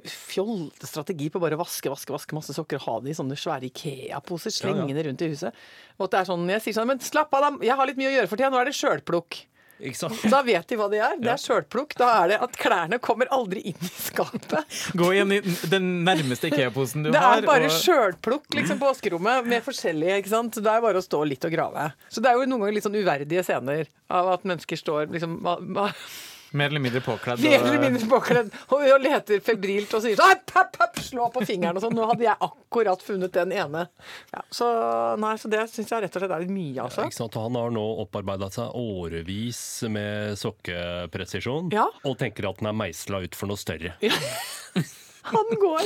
fjollete 0.06 0.86
strategi 0.86 1.26
på 1.34 1.40
bare 1.42 1.56
å 1.58 1.62
vaske, 1.64 1.90
vaske, 1.90 2.12
vaske 2.14 2.36
masse 2.36 2.54
sokker 2.54 2.78
og 2.78 2.84
ha 2.86 2.96
det 3.02 3.10
i 3.10 3.16
sånne 3.18 3.38
svære 3.38 3.66
Ikea-poser 3.70 4.54
slengende 4.54 5.02
rundt 5.06 5.24
i 5.26 5.30
huset. 5.32 5.56
Og 5.98 6.06
at 6.06 6.14
det 6.14 6.20
er 6.20 6.28
sånn, 6.30 6.44
Jeg 6.52 6.62
sier 6.62 6.76
sånn 6.78 6.90
Men 6.90 7.02
slapp 7.02 7.34
av, 7.34 7.46
da. 7.46 7.50
Jeg 7.66 7.76
har 7.76 7.90
litt 7.90 7.98
mye 7.98 8.12
å 8.12 8.14
gjøre 8.14 8.30
for 8.30 8.38
tida. 8.38 8.52
Nå 8.54 8.60
er 8.60 8.70
det 8.70 8.76
sjølplukk. 8.78 9.40
Da 10.30 10.42
vet 10.46 10.66
de 10.68 10.76
hva 10.78 10.88
det 10.92 11.00
er. 11.02 11.16
Det 11.20 11.30
er 11.32 11.40
sjølplukk. 11.40 11.94
Da 11.98 12.08
er 12.22 12.28
det 12.34 12.38
at 12.44 12.56
klærne 12.60 12.98
kommer 13.02 13.30
aldri 13.34 13.62
inn 13.72 13.80
i 13.80 13.90
skapet. 13.90 14.54
Gå 14.98 15.10
igjen 15.14 15.32
i 15.36 15.40
den 15.72 15.88
nærmeste 16.06 16.50
Ikea-posen 16.50 17.04
du 17.06 17.10
har. 17.10 17.16
Det 17.16 17.22
har. 17.24 17.42
er 17.42 17.48
bare 17.48 17.70
og- 17.70 17.78
sjølplukk 17.80 18.54
liksom, 18.58 18.78
på 18.82 18.90
vaskerommet 18.90 19.46
med 19.50 19.64
forskjellige. 19.66 20.18
ikke 20.22 20.32
sant? 20.34 20.54
Det 20.60 20.66
er 20.74 20.80
bare 20.84 21.00
å 21.00 21.04
stå 21.04 21.22
litt 21.28 21.44
og 21.48 21.52
grave. 21.56 21.92
Så 22.12 22.20
det 22.22 22.30
er 22.30 22.38
jo 22.40 22.46
noen 22.50 22.60
ganger 22.66 22.76
litt 22.78 22.84
sånn 22.88 23.00
uverdige 23.00 23.44
scener 23.46 23.86
av 24.10 24.28
at 24.34 24.44
mennesker 24.44 24.76
står 24.76 25.10
liksom 25.14 25.40
Mer 26.52 26.66
eller 26.72 26.82
mindre 26.82 27.00
påkledd. 27.04 27.42
mer 27.44 27.60
eller 27.62 27.78
mindre 27.84 28.06
påkledd 28.10 28.48
og, 28.68 28.80
og 28.82 29.02
leter 29.04 29.38
febrilt 29.44 29.92
og 29.94 30.02
sier 30.02 30.16
sånn 30.18 30.32
«App, 30.34 30.50
app, 30.58 30.78
app, 30.82 30.98
Slå 31.10 31.28
på 31.34 31.42
fingeren 31.46 31.78
og 31.78 31.82
sånn. 31.84 31.94
Nå 31.96 32.04
hadde 32.10 32.22
jeg 32.26 32.36
akkurat 32.46 33.02
funnet 33.02 33.32
den 33.34 33.50
ene. 33.56 33.84
Ja, 34.34 34.42
så, 34.54 34.66
nei, 35.18 35.32
så 35.42 35.48
det 35.50 35.64
syns 35.72 35.90
jeg 35.90 36.04
rett 36.04 36.16
og 36.18 36.22
slett 36.22 36.34
er 36.36 36.42
litt 36.44 36.52
mye, 36.54 36.84
altså. 36.84 37.06
Ikke 37.08 37.16
sant? 37.18 37.38
Han 37.40 37.56
har 37.58 37.72
nå 37.74 37.82
opparbeida 38.04 38.50
seg 38.54 38.74
årevis 38.78 39.60
med 39.90 40.36
sokkepresisjon, 40.38 41.70
Ja. 41.74 41.86
og 42.06 42.18
tenker 42.20 42.50
at 42.50 42.60
den 42.62 42.70
er 42.70 42.76
meisla 42.78 43.22
ut 43.24 43.34
for 43.38 43.50
noe 43.50 43.58
større. 43.58 43.94
Han 45.28 45.50
går 45.60 45.82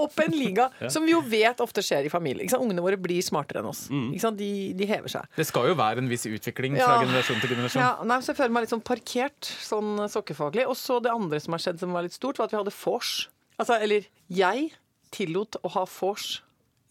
opp 0.00 0.20
en 0.24 0.34
liga 0.34 0.68
som 0.90 1.04
vi 1.06 1.12
jo 1.12 1.20
vet 1.24 1.60
ofte 1.64 1.82
skjer 1.84 2.08
i 2.08 2.12
familie. 2.12 2.48
Ungene 2.58 2.82
våre 2.84 2.98
blir 3.00 3.22
smartere 3.24 3.62
enn 3.62 3.70
oss. 3.70 3.86
Ikke 3.92 4.24
sant? 4.24 4.40
De, 4.40 4.72
de 4.78 4.88
hever 4.88 5.12
seg. 5.12 5.28
Det 5.36 5.46
skal 5.48 5.70
jo 5.70 5.76
være 5.78 6.02
en 6.02 6.10
viss 6.10 6.26
utvikling 6.30 6.78
fra 6.80 7.00
generasjon 7.04 7.42
til 7.42 7.54
generasjon. 7.54 7.82
Ja, 7.84 7.92
nei, 8.08 8.20
så 8.24 8.32
Jeg 8.32 8.40
føler 8.40 8.56
meg 8.56 8.66
litt 8.66 8.74
sånn 8.74 8.84
parkert 8.86 9.52
sånn 9.68 9.94
sokkefaglig. 10.12 10.66
Og 10.70 10.76
så 10.78 10.98
det 11.04 11.12
andre 11.12 11.40
som 11.42 11.56
har 11.56 11.64
skjedd 11.64 11.80
som 11.82 11.94
var 11.96 12.06
litt 12.06 12.16
stort, 12.16 12.40
var 12.40 12.48
at 12.50 12.56
vi 12.56 12.60
hadde 12.60 12.74
vors. 12.80 13.14
Altså, 13.58 13.78
eller 13.78 14.06
jeg 14.32 14.70
tillot 15.14 15.56
å 15.64 15.72
ha 15.76 15.86
vors 15.88 16.38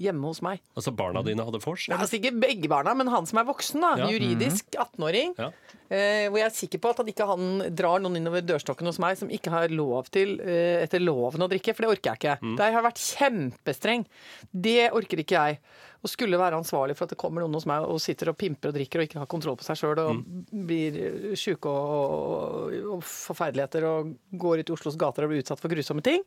hjemme 0.02 0.30
hos 0.30 0.42
meg. 0.46 0.62
Altså 0.78 0.92
barna 0.96 1.24
dine 1.26 1.44
hadde 1.48 1.60
vors? 1.64 1.88
Ja, 1.90 1.98
altså 1.98 2.20
Ikke 2.20 2.34
begge 2.38 2.70
barna, 2.70 2.94
men 2.98 3.08
han 3.10 3.26
som 3.30 3.40
er 3.42 3.48
voksen, 3.50 3.82
da, 3.82 3.96
Ja. 4.04 4.08
juridisk 4.14 4.76
18-åring. 4.78 5.34
Ja. 5.38 5.52
Eh, 5.90 6.28
hvor 6.28 6.38
jeg 6.42 6.46
er 6.50 6.56
sikker 6.58 6.82
på 6.84 6.90
at 6.92 6.98
han 7.00 7.08
ikke 7.08 7.26
han 7.30 7.76
drar 7.76 8.02
noen 8.04 8.18
innover 8.20 8.42
dørstokken 8.44 8.86
hos 8.90 9.00
meg 9.00 9.16
som 9.18 9.30
ikke 9.32 9.50
har 9.54 9.70
lov 9.72 10.10
til 10.12 10.36
eh, 10.44 10.84
etter 10.84 11.00
loven 11.00 11.42
å 11.46 11.50
drikke, 11.50 11.74
for 11.74 11.86
det 11.88 11.94
orker 11.96 12.12
jeg 12.14 12.20
ikke. 12.20 12.56
Der 12.60 12.72
har 12.72 12.82
jeg 12.82 12.88
vært 12.90 13.06
kjempestreng. 13.06 14.06
Det 14.52 14.90
orker 14.92 15.24
ikke 15.24 15.38
jeg. 15.40 15.60
Å 16.04 16.10
skulle 16.12 16.38
være 16.38 16.60
ansvarlig 16.60 16.94
for 16.96 17.08
at 17.08 17.16
det 17.16 17.18
kommer 17.18 17.42
noen 17.42 17.56
hos 17.58 17.66
meg 17.66 17.82
og 17.88 17.98
sitter 18.04 18.30
og 18.30 18.38
pimper 18.38 18.70
og 18.70 18.76
drikker 18.78 19.02
og 19.02 19.08
ikke 19.08 19.20
har 19.24 19.32
kontroll 19.32 19.56
på 19.58 19.66
seg 19.66 19.80
sjøl 19.80 19.98
og 20.04 20.22
blir 20.68 21.00
eh, 21.02 21.34
sjuke 21.40 21.72
og, 21.72 22.68
og, 22.68 22.78
og 22.98 23.02
forferdeligheter 23.08 23.88
og 23.88 24.14
går 24.38 24.62
ut 24.62 24.70
i 24.70 24.76
Oslos 24.78 25.00
gater 25.00 25.26
og 25.26 25.34
blir 25.34 25.42
utsatt 25.42 25.64
for 25.64 25.74
grusomme 25.74 26.04
ting. 26.06 26.22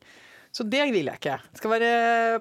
Så 0.51 0.65
det 0.67 0.83
vil 0.91 1.07
jeg 1.07 1.15
ikke. 1.21 1.37
Det 1.51 1.61
skal 1.61 1.71
være 1.77 1.91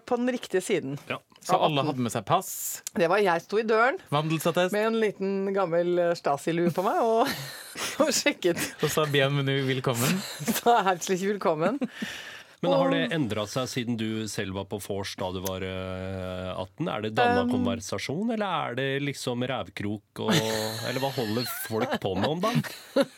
på 0.02 0.16
den 0.18 0.32
riktige 0.34 0.62
siden. 0.64 0.96
Ja. 1.10 1.20
Så 1.40 1.56
alle 1.56 1.80
hadde 1.86 2.02
med 2.04 2.12
seg 2.12 2.24
pass, 2.28 2.82
Det 2.92 3.06
var 3.08 3.16
jeg 3.24 3.40
sto 3.40 3.56
i 3.56 3.62
døren 3.64 3.96
vandelsattest, 4.12 4.74
med 4.76 4.90
en 4.90 4.98
liten 5.00 5.30
gammel 5.56 5.94
eh, 5.98 6.10
Stasi-lue 6.18 6.68
på 6.76 6.84
meg 6.84 6.98
og, 7.00 7.30
og 8.04 8.10
sjekket. 8.12 8.60
og 8.84 8.90
sa 8.92 9.06
'bienvenu, 9.08 9.54
velkommen'. 9.70 10.20
Så 10.60 10.74
herzlich 10.84 11.24
velkommen. 11.24 11.80
Men 12.60 12.74
har 12.76 12.90
det 12.92 13.06
endra 13.16 13.46
seg 13.48 13.70
siden 13.72 13.96
du 13.96 14.28
selv 14.28 14.52
var 14.58 14.66
på 14.68 14.76
vors 14.84 15.14
da 15.16 15.30
du 15.32 15.40
var 15.46 15.64
eh, 15.64 16.50
18? 16.60 16.88
Er 16.92 17.06
det 17.06 17.14
danna 17.16 17.46
Um, 17.46 17.54
konversasjon, 17.54 18.34
eller 18.36 18.44
er 18.68 18.74
det 18.76 18.88
liksom 19.08 19.40
rævkrok 19.48 20.20
og 20.26 20.34
Eller 20.36 21.00
hva 21.00 21.08
holder 21.16 21.48
folk 21.70 21.96
på 22.04 22.12
med 22.20 22.28
om 22.36 22.40
dagen? 22.44 22.62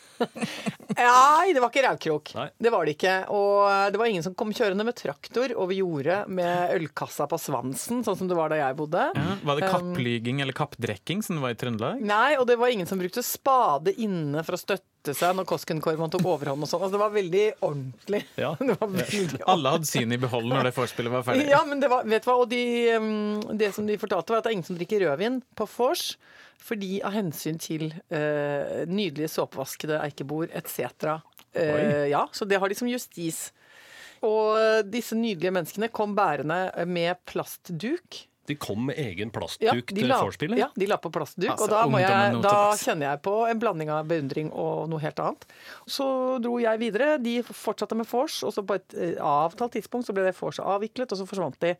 Nei, 0.93 1.53
det 1.55 1.61
var 1.61 1.69
ikke 1.71 1.83
rævkrok. 1.87 2.31
Det 2.61 2.71
var 2.73 2.85
det 2.85 2.95
ikke. 2.97 3.15
Og 3.33 3.91
det 3.93 3.99
var 3.99 4.11
ingen 4.11 4.25
som 4.25 4.35
kom 4.37 4.53
kjørende 4.53 4.85
med 4.87 4.97
traktor 4.99 5.53
over 5.57 5.73
jordet 5.75 6.19
med 6.29 6.75
ølkassa 6.77 7.27
på 7.29 7.39
svansen, 7.41 8.03
sånn 8.05 8.19
som 8.19 8.29
det 8.29 8.37
var 8.37 8.53
da 8.53 8.61
jeg 8.61 8.77
bodde. 8.79 9.09
Ja, 9.17 9.35
var 9.47 9.59
det 9.59 9.71
kapplyging 9.73 10.43
eller 10.45 10.55
kappdrekking 10.57 11.23
som 11.25 11.39
det 11.39 11.45
var 11.45 11.55
i 11.55 11.59
Trøndelag? 11.59 12.01
Nei, 12.05 12.35
og 12.37 12.47
det 12.49 12.59
var 12.61 12.73
ingen 12.73 12.89
som 12.89 13.01
brukte 13.01 13.25
spade 13.25 13.95
inne 13.97 14.45
for 14.45 14.57
å 14.57 14.61
støtte 14.61 14.89
seg 15.11 15.33
når 15.35 15.47
Koskenkorvan 15.49 16.11
tok 16.13 16.23
overhånd 16.31 16.63
og 16.63 16.69
sånn. 16.69 16.85
Altså, 16.85 16.95
det 16.95 17.01
var 17.01 17.15
veldig 17.15 17.45
ordentlig. 17.59 18.21
Ja. 18.43 18.53
Det 18.59 18.77
var 18.79 18.89
veldig 18.93 19.41
Alle 19.53 19.73
hadde 19.75 19.89
sin 19.89 20.15
i 20.15 20.19
behold 20.21 20.47
når 20.49 20.69
det 20.69 20.73
vorspielet 20.77 21.13
var 21.13 21.25
ferdig. 21.27 21.49
Ja, 21.51 21.59
men 21.67 21.83
det 21.83 21.89
var, 21.91 22.07
vet 22.07 22.23
du 22.23 22.29
hva, 22.29 22.37
og 22.45 22.47
de, 22.51 22.63
um, 22.95 23.57
det 23.59 23.73
som 23.75 23.89
de 23.89 23.99
fortalte 23.99 24.33
var 24.33 24.39
at 24.39 24.47
det 24.47 24.53
er 24.53 24.57
ingen 24.57 24.69
som 24.69 24.79
drikker 24.79 25.03
rødvin 25.03 25.41
på 25.59 25.67
vors, 25.75 26.05
fordi 26.63 26.93
av 27.03 27.17
hensyn 27.17 27.59
til 27.59 27.89
uh, 27.91 28.87
nydelige 28.87 29.33
såpevaskede 29.35 29.99
eikebord 30.05 30.55
etc. 30.55 31.19
Uh, 31.51 32.07
ja, 32.07 32.23
så 32.31 32.47
det 32.47 32.63
har 32.63 32.71
de 32.71 32.79
som 32.79 32.89
justis. 32.89 33.49
Og 34.23 34.55
eh, 34.55 34.81
disse 34.87 35.17
nydelige 35.19 35.51
menneskene 35.51 35.91
kom 35.91 36.15
bærende 36.15 36.85
med 36.87 37.19
plastduk. 37.27 38.23
De 38.49 38.55
kom 38.59 38.89
med 38.89 38.97
egen 38.99 39.29
Ja, 39.29 39.33
plastduk 39.37 39.91
de 39.93 40.01
til 40.01 40.11
vorspielet? 40.11 40.57
ja, 40.59 40.67
de 40.75 40.87
la 40.89 40.97
på 40.99 41.11
plastduk, 41.15 41.47
Altså, 41.53 41.63
og 41.63 41.69
da, 41.71 41.83
må 41.87 42.01
jeg, 42.01 42.41
da 42.43 42.55
kjenner 42.75 43.07
jeg 43.13 43.21
på 43.23 43.35
en 43.47 43.61
blanding 43.61 43.91
av 43.93 44.09
beundring 44.09 44.49
og 44.51 44.89
noe 44.91 44.99
helt 44.99 45.21
annet. 45.23 45.45
Så 45.87 46.07
dro 46.43 46.57
jeg 46.59 46.81
videre. 46.81 47.13
De 47.23 47.37
fortsatte 47.47 47.95
med 47.95 48.09
vors, 48.09 48.41
og 48.43 48.51
så 48.51 48.65
på 48.67 48.75
et 48.75 48.97
eh, 48.99 49.15
avtalt 49.23 49.77
tidspunkt 49.77 50.09
så 50.09 50.15
ble 50.17 50.25
det 50.27 50.35
vorset 50.35 50.65
avviklet, 50.67 51.15
og 51.15 51.21
så 51.21 51.29
forsvant 51.29 51.55
de. 51.63 51.71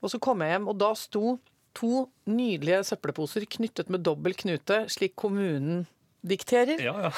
Og 0.00 0.14
så 0.14 0.20
kom 0.22 0.40
jeg 0.40 0.54
hjem, 0.56 0.70
og 0.72 0.80
da 0.80 0.94
sto 0.96 1.36
to 1.76 2.06
nydelige 2.24 2.80
søppelposer 2.88 3.44
knyttet 3.52 3.92
med 3.92 4.00
dobbel 4.06 4.32
knute, 4.40 4.86
slik 4.88 5.12
kommunen 5.20 5.84
dikterer. 6.24 6.80
Ja, 6.80 7.10
ja. 7.10 7.12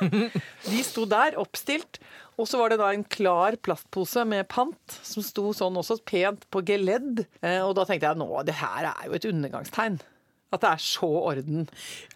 De 0.70 0.80
sto 0.86 1.02
der, 1.04 1.34
oppstilt. 1.40 1.98
Og 2.40 2.46
så 2.48 2.56
var 2.60 2.72
det 2.72 2.78
da 2.80 2.88
en 2.94 3.04
klar 3.04 3.56
plastpose 3.60 4.22
med 4.28 4.46
pant, 4.48 4.94
som 5.04 5.24
sto 5.26 5.50
sånn 5.56 5.76
også 5.76 5.98
pent 6.08 6.46
på 6.50 6.62
geledd. 6.64 7.26
Eh, 7.44 7.60
og 7.60 7.74
da 7.76 7.84
tenkte 7.84 8.08
jeg 8.08 8.20
nå, 8.22 8.30
det 8.48 8.56
her 8.62 8.88
er 8.94 9.10
jo 9.10 9.18
et 9.18 9.26
undergangstegn. 9.28 10.00
At 10.50 10.64
det 10.64 10.70
er 10.72 10.80
så 10.82 11.06
orden. 11.30 11.68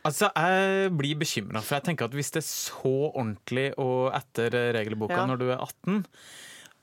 Altså, 0.02 0.26
Jeg 0.35 0.90
blir 0.99 1.14
bekymra, 1.21 1.61
for 1.62 1.76
jeg 1.76 1.85
tenker 1.87 2.09
at 2.09 2.16
hvis 2.16 2.33
det 2.35 2.40
er 2.43 2.49
så 2.49 2.95
ordentlig 3.12 3.69
og 3.78 4.09
etter 4.16 4.50
regelboka 4.75 5.21
Ja. 5.21 5.26
når 5.31 5.38
du 5.38 5.50
er 5.52 5.59
18 5.61 6.00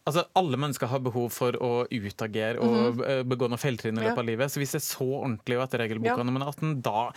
Altså, 0.08 0.24
Alle 0.34 0.58
mennesker 0.58 0.88
har 0.90 1.00
behov 1.00 1.28
for 1.30 1.52
å 1.62 1.86
utagere 1.92 2.58
og 2.64 3.04
eh, 3.06 3.20
begå 3.28 3.48
noe 3.52 3.60
feiltrinn 3.62 4.00
i 4.00 4.02
løpet 4.02 4.16
Ja. 4.18 4.22
av 4.24 4.26
livet. 4.26 4.50
Så 4.50 4.58
hvis 4.64 4.72
det 4.74 4.80
er 4.82 4.88
så 4.88 5.06
ordentlig 5.20 5.58
og 5.60 5.68
etter 5.68 5.84
regelboka 5.84 6.16
Ja. 6.18 6.24
når 6.24 6.32
man 6.34 6.42
er 6.42 6.50
18, 6.50 6.82
da 6.82 7.12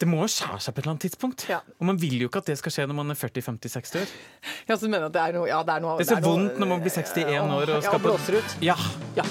Det 0.00 0.06
må 0.08 0.20
jo 0.22 0.28
skjære 0.30 0.60
seg 0.62 0.74
på 0.74 0.80
et 0.80 0.84
eller 0.84 0.92
annet 0.94 1.06
tidspunkt. 1.08 1.46
Ja. 1.50 1.58
Og 1.80 1.88
man 1.90 1.98
vil 2.00 2.20
jo 2.22 2.28
ikke 2.30 2.42
at 2.44 2.50
det 2.50 2.58
skal 2.60 2.74
skje 2.74 2.86
når 2.90 2.98
man 3.00 3.14
er 3.14 3.18
40-50-60 3.18 3.98
år. 4.02 4.12
Ja, 4.68 4.76
så 4.76 4.86
du 4.86 4.92
mener 4.92 5.08
at 5.08 5.16
det 5.16 5.22
er 5.22 5.38
noe, 5.38 5.48
ja, 5.50 5.62
det 5.66 5.74
er 5.78 5.84
noe 5.84 5.98
Det 5.98 6.06
er 6.06 6.14
så 6.14 6.20
vondt 6.24 6.60
når 6.62 6.70
man 6.74 6.84
blir 6.84 6.94
61 6.94 7.24
Åh, 7.24 7.56
år 7.58 7.74
og 7.74 7.74
ja, 7.74 7.82
skal 7.88 7.98
på 7.98 8.06
blåser 8.08 8.38
ut. 8.38 8.56
Ja. 8.62 8.78
Ja. 9.18 9.26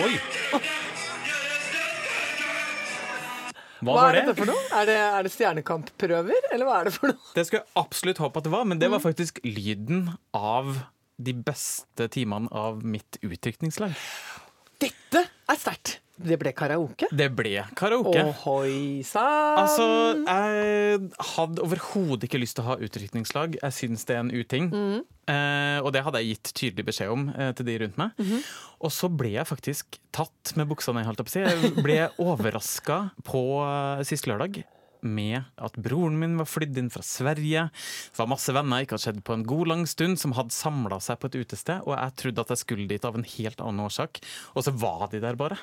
Oi! 0.00 0.29
Hva, 3.80 3.92
Hva 3.94 3.94
var 3.96 4.10
er 4.10 4.18
det? 4.18 4.24
dette 4.28 4.36
for 4.42 4.50
noe? 4.50 4.64
Er 4.76 4.86
det, 4.90 4.96
er 5.00 5.22
det 5.24 5.30
Stjernekamp-prøver, 5.32 6.48
eller 6.52 6.66
hva 6.68 6.80
er 6.80 6.84
det 6.90 6.92
for 6.98 7.06
noe? 7.12 7.18
Det 7.34 7.46
skulle 7.46 7.62
jeg 7.62 7.76
absolutt 7.80 8.18
håpe 8.20 8.36
at 8.42 8.44
det 8.44 8.52
var, 8.52 8.64
men 8.68 8.78
det 8.78 8.88
Mm. 8.90 8.96
var 8.98 9.00
faktisk 9.06 9.40
lyden 9.44 10.10
av 10.34 10.74
de 11.20 11.32
beste 11.32 12.08
timene 12.12 12.48
av 12.52 12.82
mitt 12.84 13.16
utdrikningslag. 13.22 13.94
Dette 14.80 15.24
er 15.48 15.56
sterkt! 15.56 15.99
Det 16.20 16.36
ble 16.40 16.52
karaoke. 16.56 17.08
Det 17.12 17.28
ble 17.36 17.64
karaoke. 17.78 18.24
Ohoi 18.30 19.02
sann! 19.06 19.60
Altså, 19.62 19.86
jeg 20.26 21.10
hadde 21.34 21.64
overhodet 21.64 22.28
ikke 22.28 22.40
lyst 22.42 22.58
til 22.58 22.66
å 22.66 22.72
ha 22.72 22.78
utdrikningslag. 22.82 23.56
Jeg 23.60 23.76
syns 23.76 24.04
det 24.08 24.16
er 24.16 24.24
en 24.24 24.32
uting. 24.34 24.68
Mm. 24.70 24.98
Eh, 25.30 25.78
og 25.84 25.92
det 25.94 26.02
hadde 26.06 26.20
jeg 26.22 26.34
gitt 26.34 26.52
tydelig 26.58 26.88
beskjed 26.90 27.12
om 27.12 27.28
eh, 27.32 27.52
til 27.56 27.68
de 27.68 27.78
rundt 27.84 28.00
meg. 28.00 28.12
Mhm. 28.20 28.44
Og 28.80 28.92
så 28.96 29.10
ble 29.12 29.34
jeg 29.34 29.44
faktisk 29.44 29.98
tatt 30.16 30.54
med 30.56 30.70
buksa 30.70 30.94
ned, 30.96 31.04
holdt 31.04 31.20
jeg 31.20 31.28
på 31.28 31.32
å 31.32 31.36
si. 31.36 31.42
Jeg 31.44 31.84
ble 31.84 31.98
overraska 32.30 33.00
på 33.26 33.42
eh, 33.66 34.04
sist 34.08 34.28
lørdag. 34.30 34.62
Med 35.02 35.44
at 35.58 35.76
broren 35.80 36.18
min 36.20 36.36
var 36.40 36.48
flydd 36.48 36.76
inn 36.78 36.90
fra 36.92 37.02
Sverige. 37.06 37.70
Det 38.12 38.18
var 38.20 38.28
masse 38.28 38.52
venner 38.52 38.80
jeg 38.82 38.86
ikke 38.88 38.96
hadde 38.98 39.06
sett 39.08 39.22
på 39.24 39.32
en 39.36 39.44
god 39.48 39.70
lang 39.72 39.86
stund, 39.88 40.18
som 40.20 40.32
hadde 40.36 40.52
samla 40.52 40.98
seg 41.00 41.18
på 41.22 41.30
et 41.30 41.38
utested. 41.44 41.80
Og 41.86 41.94
jeg 41.96 42.16
trodde 42.20 42.40
at 42.44 42.52
jeg 42.54 42.62
skulle 42.64 42.88
dit 42.90 43.04
av 43.08 43.16
en 43.16 43.24
helt 43.24 43.60
annen 43.64 43.84
årsak. 43.86 44.20
Og 44.54 44.64
så 44.66 44.74
var 44.76 45.08
de 45.12 45.20
der 45.22 45.38
bare. 45.40 45.56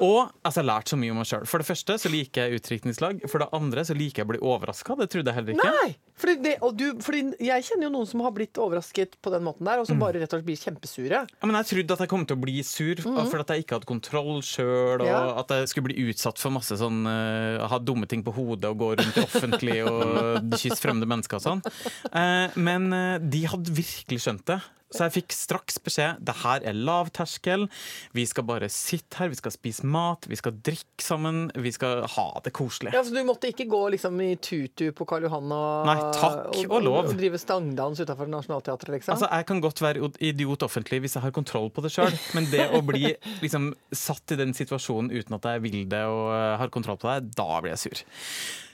Og 0.00 0.30
altså, 0.42 0.60
jeg 0.60 0.64
har 0.64 0.68
lært 0.70 0.90
så 0.92 0.96
mye 1.00 1.12
om 1.12 1.18
meg 1.20 1.28
sjøl. 1.28 1.46
For 1.48 1.60
det 1.62 1.68
første 1.68 1.96
så 2.00 2.10
liker 2.12 2.46
jeg 2.48 2.60
utdrikningslag. 2.60 3.20
For 3.30 3.42
det 3.42 3.50
andre 3.56 3.84
så 3.86 3.94
liker 3.96 4.22
jeg 4.22 4.28
å 4.28 4.32
bli 4.32 4.40
overraska. 4.42 4.96
Det 5.00 5.10
trodde 5.12 5.30
jeg 5.32 5.38
heller 5.40 5.56
ikke. 5.56 5.72
Nei! 5.76 5.90
Fordi 6.20 6.34
det, 6.44 6.54
og 6.64 6.74
du, 6.76 6.86
fordi 7.00 7.22
jeg 7.46 7.64
kjenner 7.64 7.88
jo 7.88 7.92
noen 7.94 8.08
som 8.10 8.20
har 8.24 8.32
blitt 8.36 8.58
overrasket 8.60 9.14
på 9.24 9.32
den 9.32 9.44
måten 9.46 9.64
der, 9.68 9.78
og 9.80 9.86
Mm. 9.86 9.88
som 9.94 9.98
bare 10.02 10.20
rett 10.20 10.32
og 10.34 10.38
slett 10.40 10.46
blir 10.46 10.60
kjempesure. 10.60 11.20
Ja, 11.30 11.46
men 11.48 11.56
jeg 11.56 11.66
trodde 11.70 11.94
at 11.96 12.02
jeg 12.04 12.10
kom 12.12 12.26
til 12.28 12.36
å 12.36 12.40
bli 12.44 12.62
sur 12.62 12.94
fordi 13.00 13.40
at 13.40 13.48
jeg 13.54 13.64
ikke 13.64 13.78
hadde 13.78 13.88
kontroll 13.88 14.42
sjøl, 14.44 15.00
og 15.00 15.06
Ja. 15.06 15.38
at 15.40 15.48
jeg 15.48 15.68
skulle 15.72 15.88
bli 15.88 15.96
utsatt 16.10 16.38
for 16.38 16.50
masse 16.52 16.76
sånn 16.76 17.06
uh, 17.08 17.66
Ha 17.70 17.78
dumme 17.78 18.06
ting 18.06 18.22
på 18.22 18.32
hodet 18.32 18.39
og 18.70 18.80
gå 18.80 18.90
rundt 19.00 19.20
offentlig 19.22 19.80
og 19.86 20.52
kysse 20.56 20.80
fremmede 20.80 21.08
mennesker 21.10 21.40
og 21.40 21.46
sånn. 21.46 21.64
Eh, 22.10 22.58
men 22.60 22.90
eh, 22.96 23.16
de 23.22 23.44
hadde 23.52 23.74
virkelig 23.76 24.22
skjønt 24.24 24.46
det. 24.50 24.60
Så 24.90 25.06
jeg 25.06 25.14
fikk 25.20 25.34
straks 25.36 25.78
beskjed 25.82 26.18
det 26.26 26.34
her 26.42 26.64
er 26.66 26.74
lav 26.74 27.12
terskel. 27.14 27.68
Vi 28.16 28.24
skal 28.26 28.46
bare 28.48 28.66
sitte 28.72 29.20
her, 29.20 29.30
vi 29.30 29.38
skal 29.38 29.54
spise 29.54 29.86
mat, 29.86 30.26
vi 30.30 30.38
skal 30.38 30.56
drikke 30.66 31.04
sammen. 31.04 31.44
Vi 31.54 31.70
skal 31.74 32.02
ha 32.10 32.26
det 32.44 32.52
koselig. 32.56 32.90
Ja, 32.96 33.04
så 33.06 33.14
Du 33.14 33.22
måtte 33.26 33.50
ikke 33.52 33.68
gå 33.70 33.80
liksom 33.94 34.18
i 34.24 34.32
tutu 34.42 34.88
på 34.96 35.06
Karl 35.06 35.28
Johan 35.28 35.52
og, 35.54 35.86
Nei, 35.86 35.96
takk 36.16 36.58
og 36.66 36.82
lov. 36.82 36.98
og 37.04 37.14
drive 37.20 37.38
stangdans 37.38 38.00
utafor 38.02 38.30
Nationaltheatret, 38.30 38.96
liksom? 38.98 39.14
Altså, 39.14 39.28
Jeg 39.30 39.46
kan 39.46 39.60
godt 39.62 39.82
være 39.84 40.10
idiot 40.18 40.62
offentlig 40.66 41.00
hvis 41.04 41.14
jeg 41.18 41.22
har 41.22 41.34
kontroll 41.36 41.70
på 41.70 41.84
det 41.84 41.92
sjøl, 41.94 42.16
men 42.34 42.48
det 42.50 42.66
å 42.74 42.82
bli 42.86 43.14
liksom, 43.44 43.70
satt 43.92 44.34
i 44.34 44.40
den 44.40 44.54
situasjonen 44.56 45.12
uten 45.14 45.38
at 45.38 45.46
jeg 45.54 45.62
vil 45.68 45.78
det 45.90 46.02
og 46.08 46.32
eh, 46.34 46.56
har 46.60 46.72
kontroll 46.74 46.98
på 47.00 47.10
det, 47.12 47.30
da 47.38 47.60
blir 47.62 47.76
jeg 47.76 47.84
sur. 47.86 48.02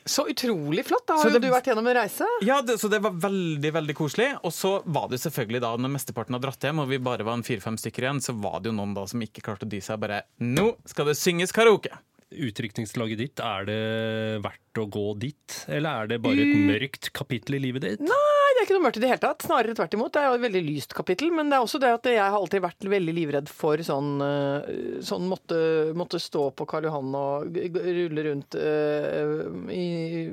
Så 0.06 0.24
utrolig 0.30 0.84
flott! 0.86 1.04
Da 1.08 1.16
har 1.18 1.26
har 1.26 1.36
jo 1.36 1.42
du 1.42 1.48
vært 1.50 1.68
gjennom 1.70 1.86
en 1.90 1.96
reise. 1.98 2.26
Ja, 2.46 2.60
det, 2.62 2.78
Så 2.80 2.90
det 2.92 3.00
var 3.04 3.16
veldig 3.26 3.72
veldig 3.74 3.96
koselig. 3.98 4.28
Og 4.46 4.54
så 4.54 4.76
var 4.84 5.08
det 5.12 5.20
selvfølgelig 5.22 5.62
da, 5.64 5.72
når 5.76 5.94
mesteparten 5.98 6.36
hadde 6.36 6.46
dratt 6.46 6.66
hjem, 6.68 6.82
og 6.84 6.90
vi 6.92 7.00
bare 7.02 7.26
var 7.26 7.38
en 7.38 7.46
fire-fem 7.46 7.78
stykker 7.80 8.06
igjen, 8.06 8.22
så 8.24 8.36
var 8.38 8.60
det 8.62 8.70
jo 8.70 8.76
noen 8.78 8.94
da 8.96 9.06
som 9.10 9.22
ikke 9.24 9.44
klarte 9.44 9.66
å 9.66 9.72
dy 9.72 9.82
seg. 9.84 9.98
Bare 10.02 10.22
Nå 10.42 10.76
skal 10.88 11.10
det 11.10 11.18
synges 11.18 11.54
karaoke! 11.54 11.92
Utdrikningslaget 12.34 13.18
ditt, 13.20 13.40
er 13.40 13.66
det 13.68 13.76
verdt 14.42 14.80
å 14.82 14.86
gå 14.90 15.04
dit? 15.22 15.56
Eller 15.70 16.02
er 16.02 16.06
det 16.10 16.18
bare 16.24 16.42
et 16.42 16.56
Mm. 16.56 16.66
mørkt 16.72 17.12
kapittel 17.14 17.54
i 17.54 17.60
livet 17.62 17.82
ditt? 17.82 18.00
Nei, 18.00 18.46
det 18.54 18.60
er 18.60 18.66
ikke 18.66 18.74
noe 18.80 18.86
mørkt 18.90 18.96
i 18.96 19.00
det 19.04 19.08
hele 19.12 19.22
tatt. 19.22 19.42
Snarere 19.46 19.74
tvert 19.78 19.94
imot. 19.94 20.12
Det 20.12 20.20
er 20.22 20.26
jo 20.26 20.34
et 20.34 20.50
veldig 20.52 20.64
lyst 20.66 20.92
kapittel. 20.92 21.30
Men 21.30 21.48
det 21.50 21.56
er 21.56 21.62
også 21.62 21.78
det 21.80 21.92
at 21.94 22.02
jeg 22.02 22.18
har 22.18 22.32
alltid 22.34 22.62
vært 22.62 22.80
veldig 22.90 23.14
livredd 23.14 23.48
for 23.48 23.76
sånn, 23.78 24.20
eh, 24.20 25.00
sånn 25.06 25.28
måtte, 25.28 25.94
måtte 25.94 26.18
stå 26.18 26.50
på 26.54 26.66
Karl 26.66 26.84
Johan 26.90 27.14
og 27.14 27.54
rulle 27.54 28.24
rundt 28.26 28.54
eh, 28.58 29.72
i 29.72 30.28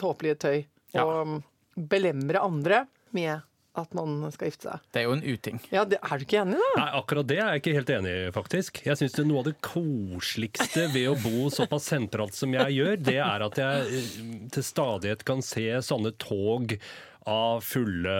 tåpelige 0.00 0.38
tøy. 0.38 0.64
Ja. 0.94 1.04
Og 1.04 1.42
belemre 1.76 2.40
andre 2.42 2.86
med 3.12 3.42
at 3.80 3.94
man 3.96 4.30
skal 4.34 4.50
gifte 4.50 4.68
seg. 4.70 4.84
Det 4.92 5.00
er 5.02 5.06
jo 5.08 5.16
en 5.16 5.22
uting. 5.24 5.60
Ja, 5.72 5.84
det, 5.88 5.98
Er 6.02 6.18
du 6.20 6.24
ikke 6.26 6.40
enig, 6.42 6.58
da? 6.60 6.70
Nei, 6.82 6.88
akkurat 7.00 7.26
det 7.30 7.38
er 7.40 7.52
jeg 7.54 7.62
ikke 7.62 7.74
helt 7.78 7.92
enig 7.98 8.14
i, 8.14 8.30
faktisk. 8.34 8.80
Jeg 8.86 9.00
syns 9.00 9.18
noe 9.24 9.42
av 9.42 9.48
det 9.50 9.56
koseligste 9.64 10.88
ved 10.94 11.08
å 11.12 11.18
bo 11.22 11.48
såpass 11.52 11.88
sentralt 11.92 12.34
som 12.36 12.52
jeg 12.56 12.78
gjør, 12.78 12.96
det 13.08 13.18
er 13.22 13.44
at 13.48 13.60
jeg 13.60 14.00
eh, 14.00 14.48
til 14.54 14.66
stadighet 14.66 15.24
kan 15.28 15.42
se 15.44 15.68
sånne 15.84 16.14
tog 16.20 16.74
av 17.28 17.60
fulle 17.60 18.12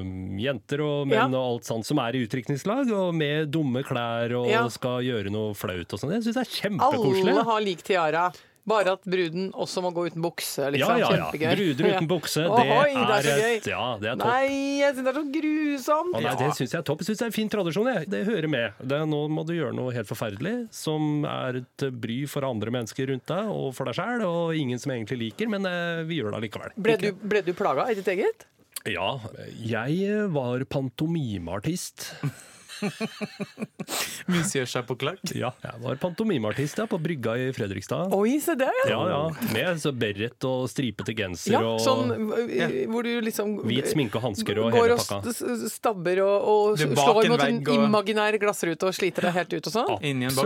mm, 0.00 0.38
jenter 0.40 0.80
og 0.80 1.02
menn 1.10 1.18
Ja. 1.18 1.26
og 1.36 1.58
alt 1.58 1.66
sånt 1.68 1.84
som 1.84 1.98
er 2.00 2.16
i 2.16 2.22
utdrikningslag, 2.24 2.88
og 2.96 3.10
med 3.14 3.50
dumme 3.52 3.82
klær 3.84 4.32
og 4.38 4.48
Ja. 4.48 4.62
skal 4.72 5.02
gjøre 5.04 5.28
noe 5.34 5.52
flaut 5.58 5.92
og 5.92 6.00
sånn. 6.00 6.14
Jeg 6.16 6.24
syns 6.24 6.38
det 6.38 6.44
er 6.46 6.54
kjempekoselig. 6.62 7.34
Alle 7.34 7.44
har 7.44 7.60
lik 7.60 7.82
tiara. 7.84 8.30
Bare 8.68 8.92
at 8.98 9.06
bruden 9.08 9.46
også 9.56 9.80
må 9.84 9.90
gå 9.96 10.04
uten 10.10 10.22
bukse. 10.24 10.66
Ja, 10.66 10.70
Liksom. 10.74 10.98
ja, 11.00 11.08
ja. 11.08 11.08
Kjempegøy. 11.30 11.52
Bruder 11.56 11.88
uten 11.88 11.94
Ja. 11.94 12.08
bukse, 12.10 12.42
det 12.44 12.50
Ohoi, 12.50 12.92
det 12.92 13.16
er 13.16 13.28
er 13.32 13.44
et 13.56 13.68
Ja, 13.72 13.84
det 14.02 14.10
er 14.12 14.18
topp. 14.20 14.28
Nei, 14.28 14.48
jeg 14.82 14.94
syns 14.94 15.04
det 15.06 15.12
er 15.12 15.18
så 15.18 15.24
grusomt! 15.38 16.14
Å, 16.18 16.22
nei, 16.26 16.34
det 16.42 16.50
syns 16.58 16.74
jeg 16.74 16.80
er 16.82 16.86
topp. 16.90 17.00
Jeg 17.02 17.08
synes 17.10 17.18
det 17.22 17.26
er 17.26 17.32
en 17.32 17.36
fin 17.38 17.52
tradisjon. 17.54 17.90
Jeg. 17.94 18.10
Det 18.12 18.20
hører 18.28 18.48
med. 18.52 18.82
Det, 18.92 19.00
nå 19.08 19.22
må 19.32 19.46
du 19.48 19.54
gjøre 19.56 19.72
noe 19.78 19.94
helt 19.96 20.10
forferdelig 20.10 20.54
som 20.74 21.24
er 21.28 21.62
et 21.62 21.86
bry 22.04 22.20
for 22.28 22.44
andre 22.48 22.70
mennesker 22.74 23.08
rundt 23.14 23.26
deg 23.32 23.48
og 23.54 23.72
for 23.78 23.88
deg 23.88 23.96
sjæl, 23.98 24.26
og 24.28 24.54
ingen 24.58 24.78
som 24.82 24.92
egentlig 24.92 25.18
liker, 25.24 25.48
men 25.48 25.64
eh, 25.68 26.04
vi 26.08 26.20
gjør 26.20 26.34
det 26.36 26.40
allikevel. 26.42 26.76
Ble 26.76 26.96
du, 27.00 27.08
ble 27.24 27.42
du 27.46 27.52
plaga 27.56 27.88
i 27.90 27.96
ditt 27.98 28.08
eget? 28.12 28.44
Ja, 28.88 29.18
jeg 29.58 30.28
var 30.36 30.62
pantomimeartist. 30.70 32.10
Monsieur 34.28 34.66
Chapoclac. 34.68 35.18
Ja, 35.34 35.50
jeg 35.62 35.80
var 35.82 35.96
pantomimeartist 36.00 36.78
ja, 36.80 36.86
på 36.90 36.98
brygga 37.00 37.34
i 37.40 37.48
Fredrikstad. 37.56 38.12
Oi, 38.14 38.36
se 38.44 38.54
der, 38.58 38.72
ja. 38.84 38.90
Ja, 38.92 39.00
ja. 39.12 39.52
Med 39.54 39.80
så 39.82 39.92
beret 39.96 40.44
og 40.48 40.66
stripete 40.70 41.14
genser 41.16 41.54
Ja, 41.56 41.62
og 41.64 41.80
sånn 41.82 42.12
øh, 42.12 42.74
hvor 42.92 43.06
du 43.06 43.12
liksom 43.24 43.54
hvit 43.68 43.88
sminke 43.92 44.18
og 44.20 44.26
hansker 44.28 44.60
og 44.62 44.70
hele 44.76 44.98
pakka. 44.98 45.20
Går 45.24 45.54
og 45.56 45.64
stabber 45.72 46.22
og, 46.24 46.48
og 46.52 46.82
slår 46.82 47.22
en 47.24 47.32
mot 47.34 47.44
en 47.46 47.60
og- 47.62 47.72
imaginær 47.88 48.38
glassrute 48.42 48.88
og 48.90 48.96
sliter 48.96 49.28
deg 49.28 49.36
helt 49.38 49.56
ut 49.58 49.70
og 49.72 49.76
sånn. 49.78 49.94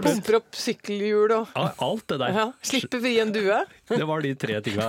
Pumper 0.03 0.39
opp 0.41 0.59
sykkelhjul 0.59 1.37
og 1.41 1.53
Ja, 1.57 1.67
alt 1.89 2.07
det 2.13 2.21
der. 2.23 2.37
ja, 2.39 2.47
Slipper 2.63 3.03
vi 3.03 3.17
en 3.23 3.33
due. 3.35 3.59
Det 3.93 4.07
var 4.09 4.23
de 4.25 4.35
tre 4.39 4.61
tinga 4.65 4.89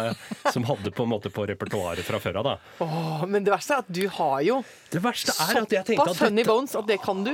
som 0.54 0.64
hadde 0.70 0.92
på 0.96 1.04
en 1.08 1.12
måte 1.16 1.32
på 1.34 1.46
repertoaret 1.50 2.06
fra 2.06 2.20
før 2.24 2.40
av. 2.44 2.44
da. 2.52 2.56
Åh, 2.86 3.26
men 3.28 3.44
det 3.44 3.52
verste 3.54 3.76
er 3.80 3.84
at 3.84 3.90
du 3.94 4.04
har 4.20 4.42
jo 4.46 4.62
såpass 4.94 5.26
funny 5.54 5.68
dette 5.74 6.46
bones 6.48 6.76
at 6.78 6.88
det 6.88 7.00
kan 7.04 7.24
du, 7.26 7.33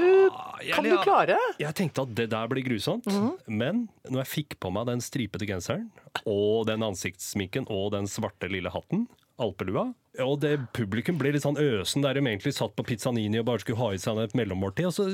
jeg- 0.63 0.73
kan 0.75 0.83
du 0.83 0.97
klare. 1.03 1.37
Jeg 1.59 1.75
tenkte 1.75 2.01
at 2.01 2.15
det 2.15 2.29
der 2.29 2.47
blir 2.47 2.63
grusomt, 2.65 3.05
Mhm. 3.05 3.37
men 3.47 3.89
når 4.09 4.23
jeg 4.25 4.45
fikk 4.45 4.59
på 4.59 4.71
meg 4.71 4.85
den 4.87 4.99
stripete 4.99 5.47
genseren 5.47 5.89
og 6.25 6.65
den 6.67 6.81
ansiktssminken 6.83 7.65
og 7.69 7.91
den 7.91 8.05
svarte 8.05 8.49
lille 8.49 8.69
hatten, 8.69 9.07
alpelua, 9.41 9.87
og 10.19 10.39
det 10.41 10.55
publikum 10.75 11.15
ble 11.19 11.29
litt 11.31 11.43
sånn 11.45 11.55
øsen 11.61 12.03
der 12.03 12.17
de 12.17 12.23
egentlig 12.25 12.51
satt 12.57 12.73
på 12.75 12.83
Pizzanini 12.83 13.39
og 13.39 13.45
bare 13.47 13.61
skulle 13.61 13.77
ha 13.79 13.91
i 13.95 13.99
seg 14.01 14.17
et 14.23 14.33
mellommåltid, 14.35 14.87
og 14.89 14.95
så 14.95 15.05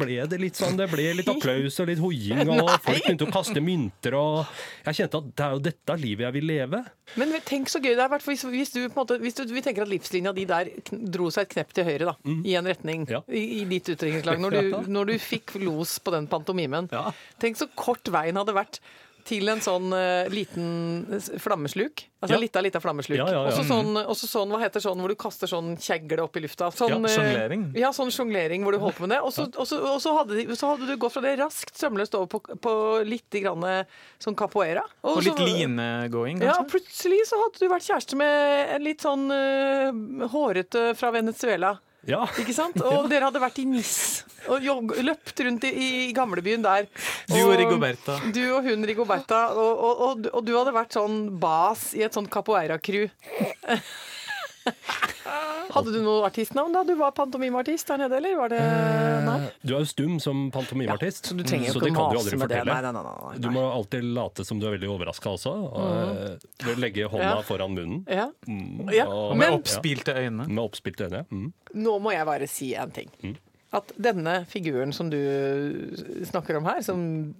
ble 0.00 0.20
det 0.30 0.38
litt 0.40 0.56
sånn, 0.56 0.78
det 0.78 0.86
ble 0.92 1.04
litt 1.18 1.28
applaus 1.28 1.76
og 1.82 1.90
litt 1.90 2.00
hoiing, 2.00 2.40
og 2.54 2.70
folk 2.86 3.02
begynte 3.04 3.26
å 3.26 3.32
kaste 3.34 3.60
mynter, 3.64 4.16
og 4.16 4.54
jeg 4.86 5.00
kjente 5.00 5.20
at 5.20 5.28
det 5.36 5.44
er 5.48 5.56
jo 5.58 5.62
dette 5.66 5.96
livet 6.00 6.24
jeg 6.28 6.36
vil 6.38 6.48
leve. 6.52 6.82
Men 7.20 7.34
tenk 7.46 7.68
så 7.72 7.82
gøy 7.82 7.92
det 7.94 8.04
har 8.06 8.12
vært 8.14 8.24
hvis, 8.28 8.46
hvis 8.50 8.72
du 8.74 8.80
på 8.86 8.88
en 8.88 9.00
måte 9.02 9.18
Hvis 9.22 9.36
du, 9.38 9.44
vi 9.54 9.62
tenker 9.62 9.84
at 9.84 9.90
livslinja 9.92 10.32
di 10.36 10.46
der 10.48 10.70
dro 10.90 11.28
seg 11.34 11.46
et 11.46 11.52
knepp 11.56 11.74
til 11.76 11.86
høyre, 11.90 12.12
da, 12.14 12.16
i 12.46 12.56
en 12.58 12.66
retning. 12.70 13.04
Ja. 13.12 13.20
i, 13.28 13.44
i 13.60 13.64
ditt 13.70 13.90
utdrikningslag, 13.92 14.40
når, 14.42 14.56
du- 14.56 14.92
når 14.96 15.12
du 15.12 15.18
fikk 15.22 15.56
los 15.62 15.98
på 16.02 16.14
den 16.16 16.30
pantomimen. 16.32 16.88
Ja. 16.94 17.10
Tenk 17.42 17.58
så 17.60 17.68
kort 17.78 18.08
veien 18.14 18.38
hadde 18.40 18.56
vært 18.56 18.80
til 19.26 19.50
en 19.50 19.62
sånn 19.64 19.90
uh, 19.94 20.28
liten 20.32 21.20
flammesluk. 21.42 22.06
Altså 22.22 22.36
Ja. 22.36 22.40
lita, 22.40 22.62
lita 22.64 22.80
flammesluk. 22.80 23.18
Ja, 23.18 23.26
ja, 23.28 23.42
ja. 23.44 23.50
Også 23.50 23.64
sånn, 23.68 23.98
også 24.00 24.28
sånn, 24.30 24.52
hva 24.54 24.60
heter 24.62 24.82
sånn 24.82 25.02
hvor 25.02 25.12
du 25.12 25.16
kaster 25.20 25.50
sånn 25.50 25.74
kjegle 25.76 26.24
opp 26.24 26.38
i 26.38 26.42
lufta? 26.46 26.70
Sånn, 26.74 26.94
Ja, 26.94 26.98
eh, 26.98 27.16
sjonglering. 27.16 27.64
Ja, 27.76 27.90
sånn 27.96 28.10
sjonglering 28.14 28.64
hvor 28.64 28.72
du 28.72 28.80
holdt 28.82 28.96
på 28.96 29.06
med 29.06 29.14
det. 29.14 29.20
Så, 29.34 29.46
og 29.52 29.66
så, 29.68 30.14
hadde, 30.16 30.46
hadde 30.48 30.88
du 30.88 30.96
gått 30.96 31.12
fra 31.12 31.22
det 31.22 31.36
raskt 31.42 31.76
sømløst 31.76 32.16
over 32.18 32.26
på, 32.26 32.40
på 32.58 32.74
litt 33.06 33.30
grann 33.30 33.62
eh, 33.68 33.84
sånn 34.22 34.38
capoeira. 34.38 34.84
Og 35.02 35.22
litt 35.26 35.38
linegåing, 35.38 36.40
kanskje? 36.40 36.54
ja, 36.54 36.70
plutselig 36.70 37.20
så 37.28 37.42
hadde 37.44 37.60
du 37.60 37.68
vært 37.68 37.86
kjæreste 37.90 38.16
med 38.16 38.74
en 38.76 38.86
litt 38.86 39.04
sånn 39.04 39.28
uh, 39.30 40.26
hårete 40.32 40.94
fra 40.96 41.12
Venezuela. 41.14 41.76
Ja, 42.06 42.22
Ikke 42.38 42.54
sant? 42.54 42.78
Og 42.86 43.08
dere 43.12 43.26
hadde 43.30 43.40
vært 43.42 43.58
i 43.58 43.64
Nis 43.66 44.24
og 44.46 44.62
jog, 44.62 44.92
løpt 45.02 45.40
rundt 45.42 45.64
i, 45.66 45.70
i 46.06 46.12
gamlebyen 46.14 46.62
der. 46.62 46.86
Du 47.26 47.34
og 47.42 47.56
Rigoberta. 47.58 48.14
Du 48.30 48.42
og 48.54 48.62
hun 48.68 48.84
Rigoberta. 48.86 49.40
Og, 49.58 49.72
og, 49.88 50.02
og, 50.06 50.20
du- 50.22 50.30
og 50.38 50.44
du 50.46 50.52
hadde 50.54 50.74
vært 50.76 50.94
sånn 50.94 51.16
bas 51.42 51.88
i 51.98 52.04
et 52.06 52.14
sånt 52.14 52.30
capoeira-crew. 52.30 53.08
Hadde 55.76 55.92
du 55.92 55.98
noe 56.04 56.22
artistnavn 56.28 56.72
da 56.72 56.82
du 56.86 56.92
var 56.98 57.10
pantomimeartist 57.16 57.88
der 57.90 57.98
nede, 58.04 58.16
eller 58.20 58.36
var 58.38 58.52
det 58.52 58.60
Nei? 59.26 59.36
du 59.66 59.72
er 59.74 59.80
jo 59.82 59.88
stum 59.90 60.14
som 60.22 60.44
pantomimeartist, 60.54 61.26
Så 61.32 61.36
du 61.36 61.42
trenger 61.44 61.74
så 61.74 61.82
det 61.82 61.90
kan 61.94 62.12
du 62.14 62.20
aldri 62.20 62.38
fortelle. 62.38 62.64
Nei, 62.70 62.78
nei, 62.86 62.92
nei, 62.94 63.02
nei, 63.02 63.16
nei. 63.26 63.40
Du 63.42 63.48
må 63.54 63.64
alltid 63.72 64.06
late 64.16 64.46
som 64.46 64.60
du 64.62 64.68
er 64.68 64.76
veldig 64.76 64.90
overraska 64.94 65.32
også. 65.34 65.54
og, 65.66 65.88
mm. 66.62 66.78
legge 66.80 67.08
hånda 67.10 67.32
Ja. 67.34 67.42
foran 67.46 67.74
munnen. 67.76 68.04
Ja. 68.08 68.28
Mm, 68.46 68.88
Ja, 68.94 69.06
og- 69.08 69.32
Og 69.32 69.36
med 69.36 69.52
oppspilte 69.58 70.14
øyne. 70.14 70.46
Med 70.48 70.62
oppspilte 70.64 71.08
øyne. 71.10 71.24
Mm. 71.30 71.52
Nå 71.74 71.98
må 72.00 72.12
jeg 72.14 72.24
bare 72.26 72.46
si 72.46 72.74
en 72.74 72.90
ting. 72.90 73.10
At 73.72 73.92
denne 74.00 74.46
figuren 74.48 74.92
som 74.94 75.10
du 75.10 75.18
snakker 76.24 76.56
om 76.56 76.64
her, 76.64 76.80
som 76.82 77.34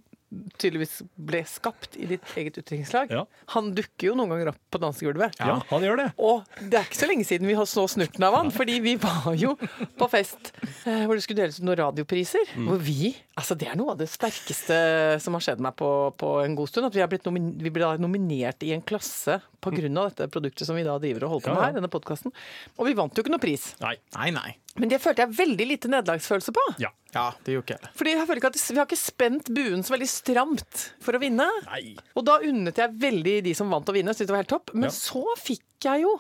tydeligvis 0.58 1.00
ble 1.16 1.42
skapt 1.46 1.96
i 1.96 2.08
ditt 2.10 2.32
eget 2.36 2.58
utdrikningslag, 2.58 3.12
Ja. 3.14 3.24
han 3.54 3.70
dukker 3.76 4.08
jo 4.10 4.14
noen 4.18 4.32
ganger 4.34 4.48
opp 4.52 4.58
på 4.74 4.80
dansegulvet. 4.82 5.36
Ja, 5.38 5.60
han 5.70 5.82
gjør 5.86 6.00
det. 6.00 6.08
Og 6.18 6.44
det 6.60 6.80
er 6.80 6.88
ikke 6.88 6.98
så 6.98 7.08
lenge 7.10 7.24
siden 7.28 7.46
vi 7.46 7.54
har 7.54 7.68
så 7.70 7.86
snurten 7.88 8.24
av 8.26 8.34
han, 8.34 8.50
fordi 8.50 8.80
vi 8.82 8.96
var 9.00 9.30
jo 9.38 9.54
på 9.56 10.08
fest 10.10 10.52
eh, 10.86 11.04
hvor 11.06 11.14
det 11.14 11.22
skulle 11.22 11.44
deles 11.44 11.60
ut 11.60 11.66
noen 11.68 11.78
radiopriser. 11.84 12.52
Hvor 12.56 12.82
vi 12.82 13.14
Altså, 13.36 13.52
det 13.52 13.66
er 13.68 13.76
noe 13.76 13.92
av 13.92 13.98
det 14.00 14.06
sterkeste 14.08 14.76
som 15.20 15.34
har 15.36 15.42
skjedd 15.44 15.60
meg 15.60 15.74
på, 15.76 15.88
på 16.16 16.28
en 16.40 16.54
god 16.56 16.70
stund. 16.70 16.86
At 16.88 16.94
vi, 16.96 17.02
har 17.04 17.10
blitt 17.12 17.26
nomin 17.28 17.50
vi 17.60 17.68
ble 17.68 17.84
da 17.84 18.00
nominert 18.00 18.64
i 18.64 18.72
en 18.72 18.80
klasse 18.80 19.42
pga. 19.60 19.76
dette 19.76 20.28
produktet 20.32 20.64
som 20.66 20.74
vi 20.78 20.86
da 20.86 20.96
driver 20.98 21.26
og 21.26 21.34
holder 21.36 21.44
på 21.50 21.54
med 21.54 21.62
her, 21.66 21.74
denne 21.76 21.90
podkasten. 21.92 22.32
Og 22.78 22.88
vi 22.88 22.94
vant 22.96 23.12
jo 23.12 23.20
ikke 23.20 23.34
noe 23.34 23.42
pris. 23.42 23.74
Nei. 23.84 23.96
Nei, 24.16 24.30
nei. 24.32 24.54
Men 24.78 24.90
det 24.92 24.98
følte 25.00 25.24
jeg 25.24 25.34
veldig 25.38 25.66
lite 25.70 25.88
nederlagsfølelse 25.92 26.52
på. 26.56 26.64
Ja. 26.82 26.90
Ja, 27.16 27.30
det 27.46 27.54
gjorde 27.54 27.64
ikke 27.64 27.76
jeg. 27.80 27.90
Fordi 27.96 28.12
jeg 28.12 28.26
føler 28.28 28.40
ikke 28.42 28.50
at 28.52 28.58
Vi 28.68 28.76
har 28.76 28.86
ikke 28.90 28.98
spent 29.00 29.46
buen 29.56 29.84
så 29.86 29.94
veldig 29.94 30.08
stramt 30.12 30.82
for 31.00 31.16
å 31.16 31.20
vinne. 31.22 31.46
Nei. 31.70 31.94
Og 32.14 32.26
da 32.28 32.34
unnet 32.44 32.76
jeg 32.82 32.92
veldig 33.00 33.36
de 33.46 33.54
som 33.56 33.70
vant 33.72 33.88
å 33.88 33.94
vinne. 33.96 34.12
Synes 34.12 34.28
det 34.28 34.34
var 34.36 34.42
helt 34.44 34.52
topp. 34.52 34.74
Men 34.74 34.90
Ja. 34.90 34.94
så 34.98 35.22
fikk 35.40 35.64
jeg 35.88 36.02
jo 36.04 36.12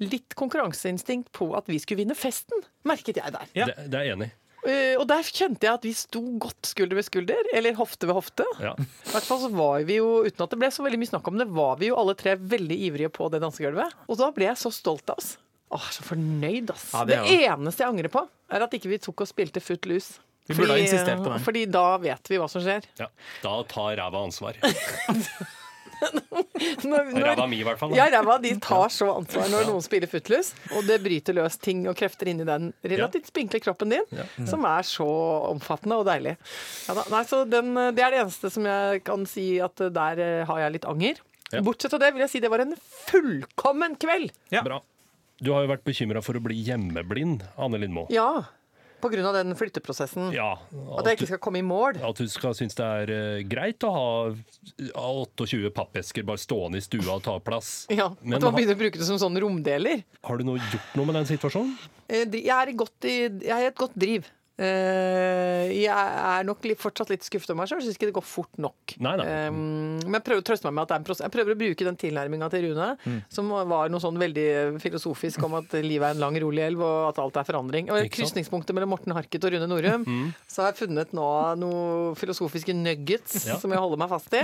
litt 0.00 0.34
konkurranseinstinkt 0.34 1.30
på 1.36 1.52
at 1.54 1.66
vi 1.68 1.78
skulle 1.78 2.00
vinne 2.02 2.16
festen, 2.16 2.62
merket 2.88 3.20
jeg 3.20 3.32
der. 3.34 3.46
Ja. 3.54 3.66
Det, 3.68 3.90
det 3.92 3.98
er 4.00 4.04
jeg 4.08 4.16
enig 4.16 4.30
i. 4.30 4.36
Eh, 4.70 4.94
og 5.00 5.06
der 5.08 5.22
kjente 5.24 5.64
jeg 5.64 5.72
at 5.78 5.84
vi 5.86 5.92
sto 5.96 6.20
godt 6.40 6.68
skulder 6.68 6.98
ved 6.98 7.06
skulder, 7.06 7.46
eller 7.56 7.76
hofte 7.78 8.08
ved 8.08 8.16
hofte. 8.18 8.44
Ja. 8.60 8.74
I 8.76 9.12
hvert 9.14 9.24
fall 9.28 9.40
så 9.44 9.48
var 9.54 9.84
vi 9.88 10.00
jo, 10.00 10.08
uten 10.26 10.44
at 10.44 10.50
det 10.52 10.58
ble 10.60 10.68
så 10.74 10.84
veldig 10.84 10.98
mye 11.00 11.12
snakk 11.14 11.30
om 11.30 11.38
det, 11.40 11.46
var 11.48 11.78
vi 11.80 11.88
jo 11.92 11.96
alle 12.00 12.16
tre 12.18 12.34
veldig 12.36 12.76
ivrige 12.90 13.12
på 13.14 13.30
det 13.32 13.40
dansegulvet. 13.44 13.94
Og 14.08 14.18
da 14.20 14.28
ble 14.36 14.50
jeg 14.50 14.60
så 14.60 14.72
stolt 14.74 15.08
av 15.14 15.20
oss. 15.22 15.36
Åh, 15.70 15.86
så 15.94 16.02
fornøyd, 16.02 16.72
ass. 16.74 16.88
Ja, 16.94 17.04
det 17.06 17.20
det 17.28 17.36
eneste 17.46 17.84
jeg 17.84 17.92
angrer 17.92 18.10
på, 18.10 18.24
er 18.50 18.64
at 18.66 18.72
ikke 18.74 18.90
vi 18.90 18.98
tok 19.02 19.22
og 19.22 19.30
spilte 19.30 19.62
Footloose. 19.62 20.18
Vi 20.50 20.56
burde 20.58 20.74
ha 20.74 20.82
insistert 20.82 21.20
på 21.22 21.30
det. 21.30 21.38
Fordi 21.46 21.62
da 21.70 21.84
vet 22.02 22.26
vi 22.32 22.38
hva 22.42 22.48
som 22.50 22.62
skjer. 22.64 22.88
Ja. 22.98 23.06
Da 23.44 23.52
tar 23.70 23.94
ræva 24.00 24.24
ansvar. 24.26 24.58
Når, 26.00 27.10
Ræva 27.20 27.44
mi, 27.46 27.58
i 27.60 27.64
hvert 27.66 27.76
fall. 27.80 27.90
da. 27.92 27.98
Ja, 27.98 28.06
ræva 28.14 28.38
de 28.40 28.54
tar 28.62 28.88
så 28.92 29.10
ansvar 29.18 29.50
når 29.52 29.66
noen 29.68 29.82
spiller 29.84 30.08
footloose, 30.08 30.56
og 30.72 30.86
det 30.88 30.96
bryter 31.04 31.36
løs 31.36 31.58
ting 31.60 31.82
og 31.90 31.96
krefter 31.98 32.30
inn 32.32 32.40
i 32.40 32.46
den 32.48 32.70
relativt 32.88 33.28
spinkle 33.28 33.60
kroppen 33.60 33.92
din, 33.92 34.22
som 34.48 34.64
er 34.68 34.86
så 34.88 35.06
omfattende 35.50 35.98
og 36.00 36.06
deilig. 36.08 36.36
Ja, 36.88 36.96
da, 36.96 37.04
nei, 37.12 37.20
så 37.28 37.42
den, 37.48 37.74
det 37.92 38.04
er 38.06 38.16
det 38.16 38.22
eneste 38.24 38.52
som 38.54 38.64
jeg 38.70 39.02
kan 39.06 39.26
si 39.28 39.46
at 39.60 39.84
eh, 39.84 39.92
der 39.92 40.22
eh, 40.24 40.46
har 40.48 40.62
jeg 40.64 40.78
litt 40.78 40.88
anger. 40.88 41.20
Ja. 41.50 41.60
Bortsett 41.66 41.92
fra 41.92 42.00
det 42.00 42.12
vil 42.14 42.24
jeg 42.24 42.32
si 42.32 42.40
det 42.40 42.50
var 42.52 42.62
en 42.64 42.72
fullkommen 43.10 43.98
kveld. 44.00 44.32
Ja. 44.54 44.64
Bra. 44.66 44.80
Du 45.40 45.52
har 45.54 45.64
jo 45.64 45.70
vært 45.72 45.84
bekymra 45.86 46.20
for 46.24 46.36
å 46.36 46.42
bli 46.44 46.58
hjemmeblind, 46.66 47.44
Anne 47.56 47.80
Lindmo. 47.80 48.06
Ja, 48.12 48.44
av 49.00 49.32
den 49.32 49.54
flytteprosessen. 49.56 50.32
Ja, 50.34 50.58
At 50.98 51.06
jeg 51.08 51.16
ikke 51.16 51.28
skal 51.30 51.40
komme 51.40 51.60
i 51.60 51.64
mål. 51.64 51.96
at 52.04 52.16
du 52.20 52.28
skal 52.28 52.52
synes 52.54 52.76
det 52.76 52.84
er 52.84 53.12
uh, 53.12 53.42
greit 53.48 53.80
å 53.88 53.92
ha 53.94 54.34
28 55.00 55.70
pappesker 55.72 56.26
bare 56.28 56.38
stående 56.42 56.76
i 56.76 56.84
stua 56.84 57.16
og 57.16 57.22
ta 57.24 57.38
plass. 57.40 57.86
Ja, 57.88 58.10
Men 58.20 58.36
At 58.36 58.44
man 58.44 58.58
begynner 58.58 58.76
å 58.76 58.82
bruke 58.82 59.00
det 59.00 59.08
som 59.08 59.16
sånn 59.16 59.40
romdeler. 59.40 60.04
Har 60.22 60.36
du 60.36 60.44
noe, 60.44 60.60
gjort 60.60 60.92
noe 61.00 61.08
med 61.08 61.16
den 61.22 61.30
situasjonen? 61.32 61.72
Eh, 62.08 62.26
Jeg 62.28 62.52
er 62.52 62.74
i, 62.74 62.76
jeg 62.76 63.56
er 63.56 63.64
i 63.64 63.70
et 63.70 63.80
godt 63.80 63.96
driv. 63.96 64.28
Eh, 64.60 65.70
Jeg 65.80 65.88
er 65.90 66.44
nok 66.44 66.60
fortsatt 66.80 67.10
litt 67.12 67.24
skuffet 67.24 67.50
over 67.52 67.60
meg 67.62 67.70
sjøl. 67.70 67.80
Syns 67.84 67.96
ikke 67.96 68.08
det 68.10 68.16
går 68.16 68.26
fort 68.26 68.58
nok. 68.60 68.94
Nei, 69.00 69.14
nei. 69.20 69.26
Eh, 69.26 69.50
Men 69.50 70.16
jeg 70.18 70.24
prøver 70.26 70.42
å 70.42 70.46
trøste 70.50 70.66
meg 70.68 70.74
med 70.76 70.82
at 70.84 70.88
det 70.90 70.94
er 70.96 71.00
en 71.00 71.06
prosess. 71.08 71.24
Jeg 71.26 71.34
prøver 71.34 71.54
å 71.54 71.60
bruke 71.60 71.86
den 71.88 71.96
tilnærminga 72.00 72.50
til 72.52 72.66
Rune, 72.68 72.88
Mm. 73.06 73.22
som 73.32 73.48
var 73.48 73.88
noe 73.88 74.00
sånn 74.00 74.18
veldig 74.18 74.80
filosofisk 74.82 75.42
om 75.44 75.54
at 75.54 75.72
livet 75.80 76.02
er 76.10 76.10
en 76.14 76.20
lang, 76.20 76.36
rolig 76.40 76.62
elv, 76.66 76.80
og 76.82 77.08
at 77.10 77.18
alt 77.18 77.36
er 77.36 77.44
forandring. 77.44 77.90
Og? 77.90 78.04
Mm. 78.04 78.10
krysningspunktet 78.10 78.74
mellom 78.74 78.90
Morten 78.90 79.12
Harket 79.12 79.44
og 79.44 79.52
Rune 79.52 79.66
Norum, 79.68 80.04
så 80.48 80.62
har 80.62 80.72
jeg 80.72 80.88
funnet 80.88 81.12
nå 81.12 81.56
noen 81.58 82.16
filosofiske 82.16 82.74
nuggets 82.74 83.46
Ja. 83.46 83.56
som 83.56 83.70
jeg 83.70 83.78
holder 83.80 83.96
meg 83.98 84.08
fast 84.08 84.32
i. 84.34 84.42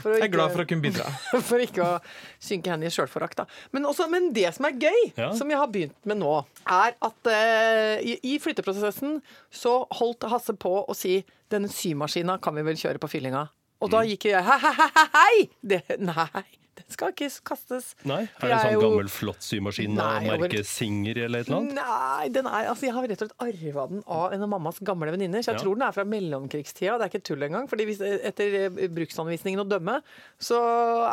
For 0.00 0.14
Jeg 0.14 0.22
er 0.22 0.28
glad 0.28 0.52
for 0.52 0.64
å 0.64 0.66
kunne 0.68 0.82
bidra. 0.82 1.06
for 1.42 1.58
ikke 1.58 1.82
å 1.84 2.00
synke 2.40 2.66
hen 2.70 2.82
i 2.82 2.86
sjølforakt. 2.88 3.36
da. 3.36 3.44
Men, 3.72 3.84
også- 3.84 4.08
men 4.10 4.32
det 4.32 4.54
som 4.54 4.64
er 4.66 4.72
gøy, 4.72 5.12
Ja. 5.16 5.32
som 5.32 5.48
jeg 5.48 5.58
har 5.58 5.66
begynt 5.68 5.94
med 6.04 6.18
nå, 6.18 6.44
er 6.66 6.94
at 7.02 7.26
uh, 7.26 8.00
i, 8.02 8.18
i 8.22 8.38
flytteprosessen 8.38 9.20
så 9.50 9.86
holdt 9.98 10.28
Hasse 10.30 10.54
på 10.54 10.72
å 10.86 10.94
si 10.96 11.24
'denne 11.50 11.68
symaskina 11.68 12.38
kan 12.38 12.54
vi 12.54 12.62
vel 12.62 12.78
kjøre 12.78 13.02
på 13.02 13.10
fyllinga'. 13.10 13.48
Og 13.80 13.90
da 13.90 14.02
gikk 14.04 14.26
jeg 14.28 14.44
hei, 14.44 14.58
hei, 14.58 14.74
hei, 14.78 15.06
hei! 15.14 15.50
Det, 15.62 15.82
nei, 15.98 16.44
den 16.76 16.86
skal 16.94 17.10
ikke 17.12 17.28
kastes. 17.44 17.94
Nei? 18.08 18.22
Er 18.40 18.46
det 18.46 18.50
en 18.52 18.58
sånn 18.60 18.72
jo- 18.76 18.80
gammel 18.86 19.08
flott 19.12 19.42
symaskin 19.44 19.98
av 19.98 20.22
over- 20.22 20.38
merket 20.48 20.66
Singer 20.66 21.18
eller 21.24 21.40
et 21.40 21.48
eller 21.48 21.58
annet? 21.58 21.74
Nei, 21.74 22.28
den 22.28 22.46
er, 22.46 22.68
altså 22.70 22.86
jeg 22.88 22.94
har 22.94 23.08
rett 23.08 23.22
og 23.22 23.28
slett 23.28 23.40
arva 23.46 23.86
den 23.90 24.02
av 24.06 24.32
en 24.32 24.42
av 24.42 24.48
mammas 24.48 24.78
gamle 24.80 25.10
venninner. 25.12 25.42
Så 25.42 25.52
jeg 25.52 25.58
Ja. 25.58 25.62
tror 25.64 25.74
den 25.78 25.82
er 25.88 25.92
fra 25.92 26.04
mellomkrigstida. 26.04 26.98
Det 26.98 27.04
er 27.06 27.10
ikke 27.18 27.22
tull 27.24 27.42
engang. 27.42 27.68
Fordi 27.68 27.84
hvis, 27.86 28.00
etter 28.00 28.54
eh, 28.54 28.68
bruksanvisningen 28.88 29.60
å 29.60 29.68
dømme, 29.68 30.00
så 30.40 30.56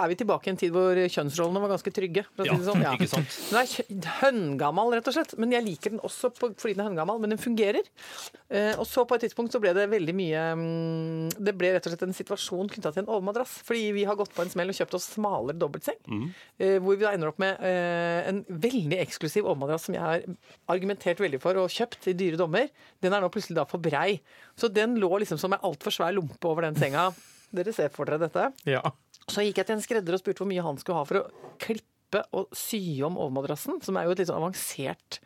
er 0.04 0.08
vi 0.08 0.16
tilbake 0.16 0.48
i 0.48 0.50
en 0.52 0.58
tid 0.58 0.72
hvor 0.72 0.96
kjønnsrollene 0.96 1.60
var 1.62 1.70
ganske 1.78 1.92
trygge. 1.94 2.26
For 2.36 2.44
å 2.44 2.46
si 2.46 2.52
Ja, 2.52 2.58
det 2.58 2.66
sånn. 2.68 2.98
ikke 2.98 3.10
sant. 3.10 3.38
Den 3.50 4.08
er 4.08 4.22
høngammal, 4.22 4.94
rett 4.94 5.08
og 5.08 5.14
slett. 5.14 5.38
Men 5.38 5.52
jeg 5.52 5.64
liker 5.66 5.90
den 5.96 6.00
også 6.00 6.30
på, 6.34 6.54
fordi 6.56 6.76
den 6.76 6.86
er 6.86 6.90
høngammal, 6.92 7.20
men 7.20 7.32
den 7.32 7.40
fungerer. 7.40 7.84
Eh, 8.50 8.74
og 8.78 8.86
så 8.88 9.06
på 9.08 9.16
et 9.16 9.26
tidspunkt 9.28 9.52
så 9.52 9.60
ble 9.60 9.74
det 9.76 9.90
veldig 9.92 10.14
mye 10.16 10.42
mm, 10.56 11.44
Det 11.44 11.54
ble 11.58 11.74
rett 11.76 11.86
og 11.88 11.92
slett 11.92 12.04
en 12.08 12.14
situasjon 12.16 12.70
knytta 12.72 12.94
til 12.94 13.04
en 13.04 13.12
overmadrass. 13.12 13.58
Fordi 13.68 13.92
vi 13.96 14.06
har 14.08 14.16
gått 14.16 14.34
på 14.36 14.42
en 14.46 14.50
smell 14.54 14.70
og 14.72 14.76
kjøpt 14.78 14.94
oss 14.98 15.10
smalere 15.48 15.62
dobbeltseng. 15.62 16.00
Mm. 16.08 16.28
Hvor 16.84 16.98
vi 16.98 17.06
da 17.06 17.14
ender 17.16 17.32
opp 17.32 17.40
med 17.42 17.64
eh, 17.66 18.28
en 18.30 18.44
veldig 18.48 19.00
eksklusiv 19.00 19.46
overmadrass 19.46 19.88
som 19.88 19.96
jeg 19.96 20.04
har 20.04 20.26
argumentert 20.68 21.20
veldig 21.20 21.40
for 21.44 21.58
og 21.58 21.72
kjøpt 21.72 22.10
i 22.12 22.16
dyre 22.18 22.38
dommer. 22.38 22.70
Den 23.02 23.14
er 23.14 23.24
nå 23.24 23.30
plutselig 23.30 23.58
da 23.58 23.66
for 23.66 23.82
brei. 23.82 24.20
Så 24.58 24.70
den 24.70 24.98
lå 25.00 25.10
liksom 25.22 25.40
som 25.40 25.54
en 25.54 25.64
altfor 25.64 25.94
svær 25.94 26.16
lompe 26.16 26.48
over 26.48 26.68
den 26.68 26.78
senga. 26.78 27.10
Dere 27.56 27.74
ser 27.74 27.94
for 27.94 28.06
dere 28.10 28.28
dette. 28.28 28.50
Ja. 28.68 28.84
Så 29.28 29.44
gikk 29.44 29.62
jeg 29.62 29.68
til 29.70 29.78
en 29.78 29.84
skredder 29.84 30.16
og 30.16 30.22
spurte 30.22 30.44
hvor 30.44 30.50
mye 30.50 30.66
han 30.66 30.80
skulle 30.82 31.00
ha 31.00 31.08
for 31.08 31.22
å 31.22 31.56
klippe 31.64 32.24
og 32.36 32.54
sy 32.56 33.02
om 33.04 33.18
overmadrassen, 33.20 33.82
som 33.84 33.98
er 34.00 34.08
jo 34.08 34.14
et 34.16 34.22
litt 34.22 34.30
sånn 34.30 34.40
avansert 34.40 35.20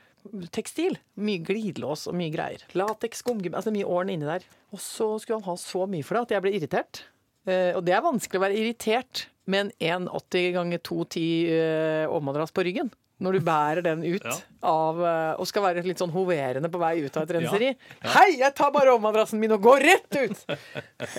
tekstil. 0.54 0.98
Mye 1.22 1.42
glidelås 1.46 2.08
og 2.10 2.18
mye 2.18 2.34
greier. 2.34 2.64
Lateks, 2.78 3.24
skumgummi, 3.24 3.58
altså 3.58 3.74
mye 3.74 3.90
åren 3.90 4.14
inni 4.14 4.30
der. 4.30 4.46
Og 4.74 4.82
så 4.82 5.08
skulle 5.22 5.42
han 5.42 5.50
ha 5.50 5.58
så 5.60 5.88
mye 5.90 6.06
for 6.06 6.18
det 6.18 6.28
at 6.28 6.36
jeg 6.36 6.46
ble 6.46 6.54
irritert. 6.58 7.04
Eh, 7.50 7.72
og 7.74 7.82
det 7.86 7.96
er 7.98 8.06
vanskelig 8.06 8.38
å 8.38 8.44
være 8.44 8.58
irritert 8.60 9.26
med 9.50 9.72
en 9.82 10.08
1,80 10.10 10.52
ganger 10.58 10.78
2,10 10.86 11.22
eh, 11.56 12.10
overmadrass 12.12 12.52
på 12.54 12.64
ryggen. 12.68 12.92
Når 13.22 13.36
du 13.38 13.40
bærer 13.46 13.84
den 13.86 14.00
ut 14.02 14.24
Ja. 14.32 14.34
av 14.66 14.98
eh, 15.06 15.34
og 15.38 15.46
skal 15.50 15.62
være 15.68 15.84
litt 15.86 16.00
sånn 16.02 16.10
hoverende 16.14 16.70
på 16.74 16.80
vei 16.82 17.04
ut 17.06 17.18
av 17.18 17.28
et 17.28 17.34
renseri. 17.36 17.68
Ja. 18.02 18.14
Hei, 18.16 18.32
jeg 18.40 18.54
tar 18.58 18.72
bare 18.74 18.96
overmadrassen 18.96 19.38
min 19.42 19.54
og 19.54 19.62
går 19.62 19.84
rett 19.86 20.18
ut! 20.24 20.42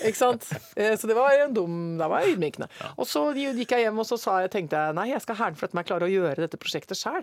Ikke 0.03 0.19
sant? 0.19 0.49
Eh, 0.75 0.97
Så 0.99 1.07
det 1.11 1.15
var 1.19 1.31
en 1.45 1.55
dum 1.55 1.77
Det 2.01 2.09
var 2.11 2.27
ydmykende. 2.27 2.67
Og 2.97 3.07
så 3.07 3.23
gikk 3.39 3.77
jeg 3.77 3.87
hjem 3.87 4.03
og 4.03 4.09
så 4.09 4.19
sa 4.19 4.41
jeg, 4.43 4.51
tenkte 4.55 4.79
jeg 4.83 4.97
nei, 4.99 5.09
jeg 5.13 5.23
skal 5.23 5.39
hernflette 5.45 5.79
meg 5.79 5.87
klare 5.87 6.09
å 6.09 6.11
gjøre 6.11 6.43
dette 6.43 6.59
prosjektet 6.59 6.99
sjæl. 6.99 7.23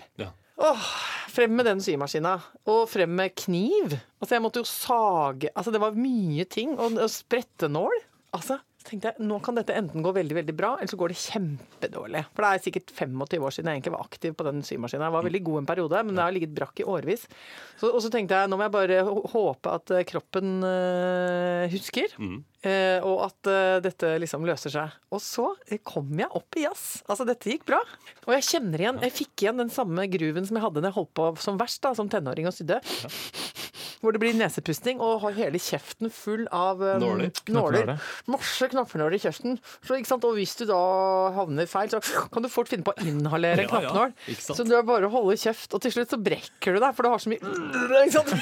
Åh, 0.60 0.88
frem 1.32 1.54
med 1.60 1.68
den 1.68 1.84
symaskina. 1.84 2.38
Og 2.68 2.88
frem 2.92 3.12
med 3.20 3.36
kniv. 3.40 3.98
Altså, 4.20 4.36
jeg 4.38 4.44
måtte 4.48 4.60
jo 4.64 4.68
sage 4.68 5.52
Altså, 5.56 5.72
det 5.76 5.80
var 5.84 5.96
mye 6.00 6.48
ting. 6.52 6.76
Og, 6.80 6.96
og 7.00 7.12
sprettenål. 7.12 8.00
Altså, 8.36 8.60
så 8.60 8.64
tenkte 8.90 9.12
jeg, 9.12 9.26
nå 9.30 9.38
kan 9.44 9.58
dette 9.58 9.76
enten 9.78 10.04
gå 10.06 10.12
veldig 10.16 10.38
veldig 10.40 10.56
bra, 10.58 10.74
eller 10.78 10.92
så 10.92 11.00
går 11.00 11.14
det 11.14 11.22
kjempedårlig. 11.22 12.24
For 12.34 12.46
det 12.46 12.52
er 12.52 12.64
sikkert 12.66 12.94
25 12.96 13.46
år 13.48 13.56
siden 13.56 13.70
jeg 13.70 13.80
egentlig 13.80 13.96
var 13.96 14.06
aktiv 14.06 14.36
på 14.38 14.48
den 14.48 14.62
symaskinen. 14.66 15.06
Jeg 15.08 15.16
var 15.16 15.28
veldig 15.28 15.42
god 15.48 15.62
en 15.62 15.70
periode, 15.70 16.04
men 16.08 16.18
det 16.18 16.26
har 16.26 16.36
ligget 16.36 16.56
brakk 16.58 16.82
i 16.82 16.88
årevis. 16.90 17.26
Så, 17.80 17.90
og 17.92 18.00
så 18.04 18.12
tenkte 18.14 18.40
jeg, 18.40 18.52
nå 18.52 18.60
må 18.60 18.68
jeg 18.68 18.76
bare 18.76 19.02
håpe 19.34 19.76
at 19.80 19.96
eh, 19.96 20.06
kroppen 20.10 20.60
eh, 20.68 21.66
husker. 21.74 22.16
eh, 22.66 23.00
og 23.06 23.24
at 23.30 23.50
uh, 23.52 23.78
dette 23.84 24.12
liksom 24.20 24.48
løser 24.48 24.74
seg. 24.74 24.98
Og 25.16 25.24
så 25.24 25.48
kom 25.88 26.12
jeg 26.20 26.30
opp 26.36 26.60
i 26.60 26.66
jazz. 26.66 27.02
Altså, 27.08 27.28
dette 27.30 27.54
gikk 27.54 27.68
bra. 27.70 27.80
Og 28.28 28.36
jeg 28.36 28.48
kjenner 28.50 28.84
igjen, 28.84 29.02
jeg 29.06 29.18
fikk 29.22 29.46
igjen 29.46 29.64
den 29.64 29.74
samme 29.74 30.08
gruven 30.12 30.48
som 30.48 30.60
jeg 30.60 30.66
hadde 30.66 30.84
da 30.84 30.92
jeg 30.92 31.00
holdt 31.00 31.16
på 31.18 31.32
som 31.40 31.60
verst, 31.62 31.82
da, 31.86 31.94
som 31.98 32.12
tenåring 32.12 32.50
og 32.50 32.56
sydde. 32.56 32.82
Hvor 34.00 34.16
det 34.16 34.22
blir 34.22 34.36
nesepusting 34.40 35.02
og 35.04 35.18
har 35.26 35.34
hele 35.36 35.60
kjeften 35.60 36.08
full 36.14 36.46
av 36.56 36.80
um, 36.80 37.02
Nåler. 37.04 37.32
nåler. 37.52 37.90
Masse 38.32 38.70
knappenåler 38.72 39.18
i 39.18 39.22
kjeften. 39.26 39.58
Så, 39.84 39.98
ikke 40.00 40.08
sant? 40.08 40.24
Og 40.24 40.38
hvis 40.40 40.54
du 40.56 40.64
da 40.70 40.78
havner 41.36 41.68
feil, 41.68 41.92
så 41.92 42.00
kan 42.32 42.46
du 42.46 42.48
fort 42.54 42.72
finne 42.72 42.88
på 42.88 42.94
å 42.96 43.04
inhalere 43.10 43.66
en 43.66 43.68
Ja, 43.68 43.68
ja. 43.68 43.90
knappenål. 43.90 44.14
Ikke? 44.32 44.56
Så 44.56 44.64
du 44.64 44.72
er 44.78 44.86
bare 44.88 45.10
å 45.10 45.14
holde 45.18 45.36
kjeft, 45.42 45.76
og 45.76 45.84
til 45.84 45.92
slutt 45.98 46.16
så 46.16 46.22
brekker 46.24 46.78
du 46.78 46.80
deg, 46.80 46.96
for 46.96 47.04
du 47.04 47.12
har 47.12 47.20
så 47.20 47.34
mye 47.34 47.44
ikke 48.06 48.22
sant? 48.22 48.36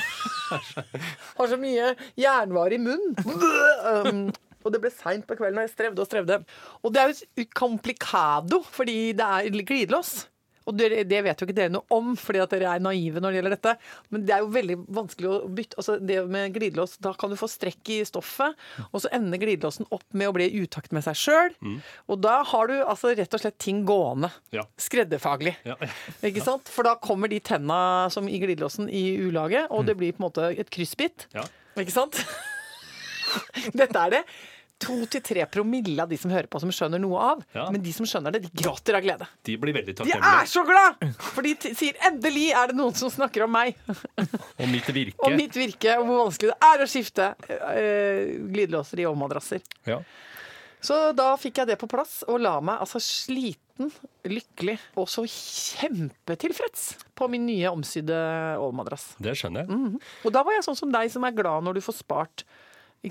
Har 1.42 1.50
så 1.52 1.58
mye 1.60 1.90
jernvare 2.22 2.78
i 2.78 2.82
munnen. 2.86 3.18
Um, 3.26 4.22
og 4.62 4.74
det 4.76 4.82
ble 4.84 4.92
seint 4.94 5.26
på 5.26 5.36
kvelden, 5.40 5.58
og 5.62 5.66
jeg 5.66 5.74
strevde 5.74 6.04
og 6.04 6.10
strevde. 6.10 6.38
Og 6.86 6.94
det 6.94 7.02
er 7.02 7.14
jo 7.18 7.46
komplikado, 7.58 8.62
fordi 8.78 9.00
det 9.18 9.26
er 9.42 9.62
glidelås. 9.64 10.28
Og 10.68 10.76
det 10.78 11.22
vet 11.24 11.40
jo 11.40 11.48
ikke 11.48 11.56
dere 11.56 11.72
noe 11.74 11.88
om, 11.96 12.12
fordi 12.20 12.42
at 12.44 12.52
dere 12.54 12.74
er 12.76 12.84
naive 12.84 13.22
når 13.24 13.34
det 13.34 13.40
gjelder 13.40 13.56
dette. 13.56 13.74
Men 14.14 14.26
det 14.28 14.36
er 14.36 14.44
jo 14.44 14.50
veldig 14.56 14.78
vanskelig 14.98 15.30
å 15.32 15.38
bytte. 15.60 15.78
Altså 15.80 15.98
det 16.04 16.20
med 16.28 16.56
glidelås, 16.56 16.98
Da 17.04 17.14
kan 17.18 17.32
du 17.32 17.38
få 17.40 17.50
strekk 17.52 17.94
i 17.96 18.00
stoffet, 18.08 18.58
og 18.90 19.04
så 19.04 19.12
ender 19.16 19.40
glidelåsen 19.42 19.88
opp 19.96 20.06
med 20.12 20.30
å 20.30 20.36
bli 20.36 20.50
i 20.50 20.64
utakt 20.66 20.94
med 20.96 21.06
seg 21.06 21.20
sjøl. 21.20 21.56
Og 22.12 22.20
da 22.24 22.42
har 22.52 22.72
du 22.72 22.76
altså 22.82 23.14
rett 23.16 23.38
og 23.38 23.44
slett 23.44 23.60
ting 23.64 23.84
gående. 23.88 24.32
Ja. 24.56 24.66
Skredderfaglig. 24.82 25.56
Ja. 25.68 25.78
Ikke 26.28 26.44
sant? 26.46 26.70
For 26.74 26.88
da 26.88 26.98
kommer 27.00 27.32
de 27.32 27.40
tenna 27.40 27.80
som 28.14 28.28
i 28.28 28.40
glidelåsen 28.42 28.92
i 28.92 29.06
ulage, 29.24 29.66
og 29.72 29.88
det 29.88 29.98
blir 30.00 30.16
på 30.16 30.22
en 30.24 30.28
måte 30.30 30.52
et 30.52 30.72
kryssbitt. 30.74 31.30
Ja. 31.36 31.48
Ikke 31.78 31.94
sant? 31.96 32.20
Dette 33.78 34.04
er 34.08 34.18
det 34.18 34.24
to 34.82 34.98
til 35.10 35.24
tre 35.26 35.46
promille 35.50 36.04
av 36.04 36.10
de 36.12 36.18
som 36.20 36.32
hører 36.32 36.50
på, 36.52 36.60
som 36.62 36.72
skjønner 36.74 37.02
noe 37.02 37.22
av. 37.32 37.42
Ja. 37.56 37.68
Men 37.74 37.82
de 37.84 37.94
som 37.96 38.08
skjønner 38.10 38.36
det, 38.36 38.44
de 38.46 38.64
gråter 38.64 38.98
av 39.00 39.06
glede. 39.06 39.28
De 39.48 39.58
blir 39.62 39.76
veldig 39.78 39.96
De 40.04 40.14
er 40.14 40.50
så 40.50 40.64
glad! 40.68 41.02
For 41.34 41.46
de 41.46 41.56
sier 41.68 41.98
'endelig 41.98 42.52
er 42.54 42.72
det 42.72 42.78
noen 42.78 42.96
som 42.98 43.12
snakker 43.14 43.48
om 43.48 43.54
meg'. 43.58 43.76
Og 44.62 44.70
mitt 44.70 44.90
virke. 44.94 45.18
Og 45.26 45.36
mitt 45.38 45.58
virke, 45.58 45.98
og 45.98 46.08
hvor 46.08 46.24
vanskelig 46.28 46.54
det 46.54 46.70
er 46.70 46.84
å 46.84 46.90
skifte 46.90 47.30
øh, 47.50 48.22
glidelåser 48.54 49.02
i 49.02 49.08
overmadrasser. 49.10 49.66
Ja. 49.90 50.02
Så 50.84 50.96
da 51.18 51.32
fikk 51.42 51.58
jeg 51.62 51.72
det 51.72 51.80
på 51.82 51.90
plass, 51.90 52.22
og 52.30 52.40
la 52.44 52.60
meg 52.62 52.84
altså 52.84 53.02
sliten, 53.02 53.90
lykkelig 54.28 54.78
og 54.98 55.10
så 55.10 55.24
kjempetilfreds 55.30 56.86
på 57.18 57.28
min 57.32 57.46
nye 57.50 57.72
omsydde 57.74 58.18
overmadrass. 58.62 59.10
Det 59.22 59.34
skjønner 59.38 59.66
jeg. 59.66 59.74
Mm. 59.74 59.98
Og 60.26 60.34
da 60.34 60.46
var 60.46 60.58
jeg 60.58 60.66
sånn 60.68 60.80
som 60.80 60.94
deg, 60.94 61.10
som 61.14 61.26
er 61.28 61.36
glad 61.38 61.66
når 61.66 61.80
du 61.80 61.84
får 61.86 62.00
spart. 62.00 62.46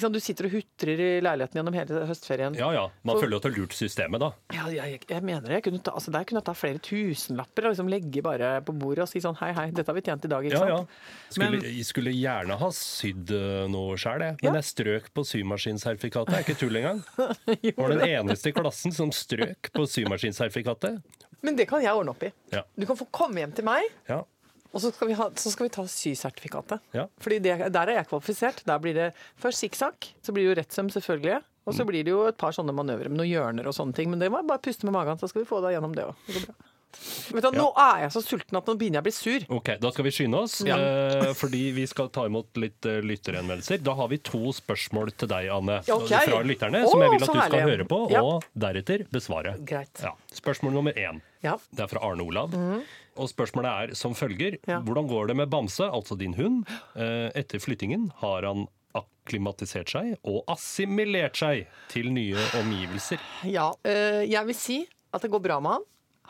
Sant? 0.03 0.15
Du 0.17 0.21
sitter 0.21 0.47
og 0.49 0.53
hutrer 0.57 1.01
i 1.01 1.09
leiligheten 1.25 1.59
gjennom 1.61 1.75
hele 1.77 2.03
høstferien. 2.11 2.57
Ja 2.59 2.69
ja. 2.75 2.85
Man 3.07 3.17
For, 3.17 3.25
føler 3.25 3.37
jo 3.37 3.41
at 3.41 3.47
du 3.47 3.49
har 3.51 3.57
lurt 3.61 3.77
systemet, 3.79 4.21
da. 4.23 4.31
Ja, 4.57 4.67
jeg, 4.73 5.01
jeg 5.09 5.23
mener 5.27 5.47
det. 5.49 5.57
Jeg 5.59 5.65
kunne 5.69 5.83
ta, 5.87 5.95
altså 5.99 6.13
der 6.15 6.25
kunne 6.29 6.41
jeg 6.43 6.49
ta 6.49 6.55
flere 6.57 6.83
tusenlapper 6.83 7.69
og 7.69 7.75
liksom 7.77 7.91
legge 7.93 8.23
bare 8.25 8.51
på 8.67 8.75
bordet 8.77 9.05
og 9.07 9.11
si 9.11 9.23
sånn 9.25 9.37
hei, 9.41 9.53
hei, 9.57 9.67
dette 9.75 9.89
har 9.91 9.97
vi 9.99 10.05
tjent 10.07 10.25
i 10.29 10.33
dag, 10.33 10.47
ikke 10.49 10.61
Ja, 10.61 10.77
ja. 10.77 10.81
Skulle, 11.31 11.51
men, 11.57 11.67
jeg 11.67 11.87
skulle 11.89 12.15
gjerne 12.17 12.59
ha 12.61 12.71
sydd 12.77 13.33
eh, 13.37 13.65
noe 13.73 13.97
sjøl, 14.01 14.25
jeg. 14.29 14.39
Men 14.43 14.51
Ja. 14.53 14.55
jeg 14.61 14.71
strøk 14.73 15.11
på 15.17 15.25
symaskinsertifikatet. 15.33 16.33
Det 16.33 16.39
er 16.41 16.47
ikke 16.47 16.61
tull 16.61 16.77
engang. 16.83 17.03
Var 17.81 17.95
den 17.97 18.05
eneste 18.09 18.51
i 18.53 18.57
klassen 18.57 18.93
som 18.95 19.13
strøk 19.15 19.73
på 19.75 19.87
symaskinsertifikatet. 19.91 21.01
Men 21.45 21.57
det 21.59 21.67
kan 21.69 21.83
jeg 21.85 21.93
ordne 21.95 22.15
opp 22.15 22.23
i. 22.27 22.31
Ja. 22.55 22.63
Du 22.77 22.87
kan 22.89 22.97
få 22.99 23.07
komme 23.15 23.43
hjem 23.43 23.53
til 23.57 23.67
meg, 23.69 23.85
Ja. 24.09 24.23
Og 24.77 24.83
så 24.85 24.93
skal 24.93 25.09
vi, 25.09 25.17
ha, 25.17 25.31
så 25.41 25.51
skal 25.55 25.67
vi 25.71 25.73
ta 25.73 25.83
sysertifikatet. 25.89 26.85
Ja. 26.93 27.07
Fordi 27.25 27.39
det, 27.43 27.57
der 27.73 27.89
er 27.93 27.99
jeg 28.03 28.09
kvalifisert. 28.13 28.61
Der 28.69 28.79
blir 28.85 28.95
det 28.95 29.09
først 29.41 29.65
sikksakk, 29.65 30.11
så 30.23 30.35
blir 30.37 30.45
det 30.45 30.51
jo 30.53 30.59
rettsøm, 30.61 30.93
selvfølgelig. 30.93 31.41
Og 31.67 31.73
Mm. 31.75 31.79
så 31.81 31.85
blir 31.89 32.05
det 32.07 32.13
jo 32.13 32.21
et 32.29 32.37
par 32.39 32.53
sånne 32.55 32.71
manøvrer 32.77 33.09
med 33.11 33.19
noen 33.19 33.27
hjørner 33.33 33.67
og 33.67 33.75
sånne 33.75 33.97
ting. 33.97 34.07
Men 34.13 34.21
det 34.23 34.29
må 34.31 34.39
jeg 34.39 34.47
bare 34.47 34.63
puste 34.63 34.87
med 34.87 34.93
magen, 34.95 35.19
så 35.19 35.27
skal 35.33 35.43
vi 35.43 35.49
få 35.49 35.59
deg 35.65 35.75
gjennom 35.75 35.97
det 35.97 36.05
òg. 36.07 36.15
Vet 37.33 37.43
du, 37.45 37.51
Nå 37.59 37.67
er 37.77 38.05
jeg 38.07 38.13
så 38.15 38.23
sulten 38.25 38.57
at 38.57 38.69
nå 38.71 38.75
begynner 38.79 38.99
jeg 39.01 39.03
å 39.03 39.07
bli 39.07 39.13
sur. 39.13 39.45
Ok, 39.59 39.69
Da 39.83 39.91
skal 39.93 40.05
vi 40.07 40.13
skynde 40.15 40.39
oss, 40.39 40.61
eh, 40.65 41.33
fordi 41.37 41.63
vi 41.77 41.85
skal 41.87 42.09
ta 42.15 42.25
imot 42.29 42.57
litt 42.57 42.87
eh, 42.89 43.01
lytterhenvendelser. 43.05 43.83
Da 43.85 43.95
har 43.99 44.09
vi 44.09 44.19
to 44.25 44.53
spørsmål 44.57 45.13
til 45.19 45.29
deg, 45.29 45.49
Anne, 45.53 45.81
Ok. 45.93 46.09
fra 46.09 46.41
lytterne, 46.47 46.85
som 46.89 47.01
jeg 47.03 47.11
vil 47.11 47.23
at 47.23 47.29
så 47.29 47.33
du 47.35 47.41
skal 47.41 47.51
herlig. 47.61 47.77
høre 47.77 47.89
på, 47.91 48.11
Ja. 48.11 48.23
og 48.23 48.45
deretter 48.57 49.05
besvare. 49.13 49.57
Greit. 49.67 50.01
Ja. 50.03 50.13
Spørsmål 50.33 50.73
nummer 50.73 50.93
én. 50.97 51.21
Ja. 51.43 51.57
Det 51.75 51.81
er 51.85 51.87
fra 51.89 52.01
Arne 52.07 52.23
Olav. 52.25 52.55
Og 53.17 53.29
spørsmålet 53.29 53.91
er 53.91 53.95
som 53.95 54.15
følger. 54.15 54.59
Ja. 54.67 54.81
Hvordan 54.81 55.09
går 55.09 55.27
det 55.29 55.37
med 55.37 55.51
Bamse, 55.51 55.91
altså 55.91 56.17
din 56.19 56.35
hund? 56.35 56.67
Eh, 56.97 57.31
Etter 57.35 57.59
flyttingen 57.59 58.11
har 58.23 58.43
han 58.43 58.67
akklimatisert 58.95 59.89
seg 59.91 60.15
og 60.25 60.45
assimilert 60.49 61.37
seg 61.37 61.67
til 61.93 62.11
nye 62.13 62.37
omgivelser. 62.61 63.19
Ja, 63.45 63.71
øh, 63.85 64.23
jeg 64.31 64.47
vil 64.47 64.55
si 64.55 64.87
at 65.13 65.23
det 65.23 65.31
går 65.31 65.43
bra 65.43 65.61
med 65.61 65.73
han. 65.73 65.83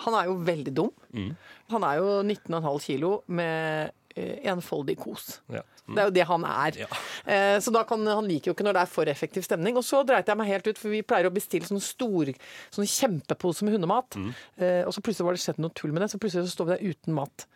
Han 0.04 0.16
er 0.18 0.30
jo 0.30 0.40
veldig 0.46 0.74
dum. 0.76 0.90
Mm. 1.14 1.30
Han 1.74 1.86
er 1.88 2.00
jo 2.02 2.10
19,5 2.22 2.82
kilo 2.84 3.12
med 3.26 3.92
eh, 4.16 4.36
enfoldig 4.52 4.98
kos. 5.00 5.40
Ja. 5.52 5.62
Det 5.86 6.02
er 6.02 6.08
jo 6.08 6.14
det 6.16 6.26
han 6.26 6.46
er. 6.50 6.82
Ja. 6.86 6.90
Eh, 7.26 7.56
så 7.58 7.72
da 7.74 7.80
kan, 7.82 8.04
han 8.06 8.28
liker 8.30 8.52
jo 8.52 8.52
ikke 8.54 8.62
når 8.62 8.76
det 8.76 8.82
er 8.84 8.90
for 8.92 9.10
effektiv 9.10 9.42
stemning. 9.42 9.74
Og 9.74 9.82
så 9.82 10.04
dreit 10.06 10.28
jeg 10.30 10.38
meg 10.38 10.46
helt 10.46 10.68
ut, 10.68 10.78
for 10.78 10.94
vi 10.94 11.00
pleier 11.02 11.26
å 11.26 11.32
bestille 11.34 11.66
sånne 11.66 11.82
stor, 11.82 12.30
sånne 12.76 12.86
kjempepose 12.86 13.66
med 13.66 13.74
hundemat. 13.74 14.14
Mm. 14.14 14.28
Eh, 14.62 14.82
og 14.86 14.94
så 14.94 15.02
plutselig 15.02 15.26
var 15.26 15.34
det 15.34 15.42
skjedd 15.42 15.58
noe 15.64 15.74
tull 15.74 15.90
med 15.90 16.04
det, 16.04 16.12
så 16.12 16.20
plutselig 16.22 16.46
så 16.46 16.54
står 16.54 16.68
vi 16.68 16.76
der 16.76 16.94
uten 16.94 17.16
mat. 17.16 17.48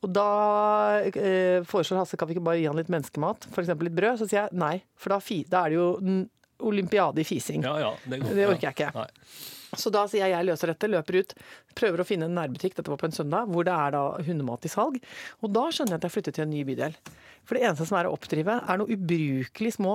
Og 0.00 0.12
da 0.16 0.30
eh, 1.04 1.60
foreslår 1.68 2.00
Hasse 2.00 2.16
kan 2.16 2.30
vi 2.30 2.38
ikke 2.38 2.46
bare 2.48 2.62
gi 2.62 2.68
han 2.70 2.80
litt 2.80 2.92
menneskemat, 2.92 3.50
f.eks. 3.50 3.74
litt 3.84 3.98
brød. 3.98 4.22
Så 4.22 4.30
sier 4.30 4.46
jeg 4.46 4.60
nei, 4.62 4.78
for 4.96 5.12
da, 5.12 5.20
da 5.52 5.64
er 5.66 5.74
det 5.74 5.80
jo 5.82 5.88
olympiade 6.66 7.20
i 7.22 7.24
fising. 7.24 7.62
Ja, 7.66 7.78
ja, 7.80 7.94
det, 8.04 8.20
går. 8.22 8.34
Det 8.36 8.46
orker 8.48 8.68
jeg 8.70 8.76
ikke. 8.76 8.92
Nei. 8.94 9.08
Så 9.78 9.90
da 9.94 10.00
sier 10.10 10.24
jeg 10.26 10.32
jeg 10.34 10.46
løser 10.48 10.72
dette, 10.72 10.88
løper 10.90 11.20
ut, 11.22 11.32
prøver 11.78 12.02
å 12.02 12.06
finne 12.08 12.26
en 12.26 12.34
nærbutikk, 12.34 12.74
dette 12.74 12.90
var 12.90 12.98
på 12.98 13.06
en 13.06 13.14
søndag, 13.14 13.46
hvor 13.54 13.62
det 13.68 13.70
er 13.74 13.92
da 13.94 14.00
hundemat 14.26 14.64
i 14.66 14.70
salg. 14.72 14.96
Og 15.46 15.52
da 15.54 15.68
skjønner 15.70 15.94
jeg 15.94 16.00
at 16.00 16.06
jeg 16.08 16.14
flytter 16.16 16.34
til 16.34 16.42
en 16.48 16.50
ny 16.50 16.64
bydel. 16.66 16.96
For 17.46 17.54
det 17.54 17.62
eneste 17.68 17.86
som 17.86 18.00
er 18.00 18.08
å 18.10 18.16
oppdrive, 18.16 18.56
er 18.66 18.80
noen 18.80 18.90
ubrukelig 18.96 19.76
små 19.78 19.94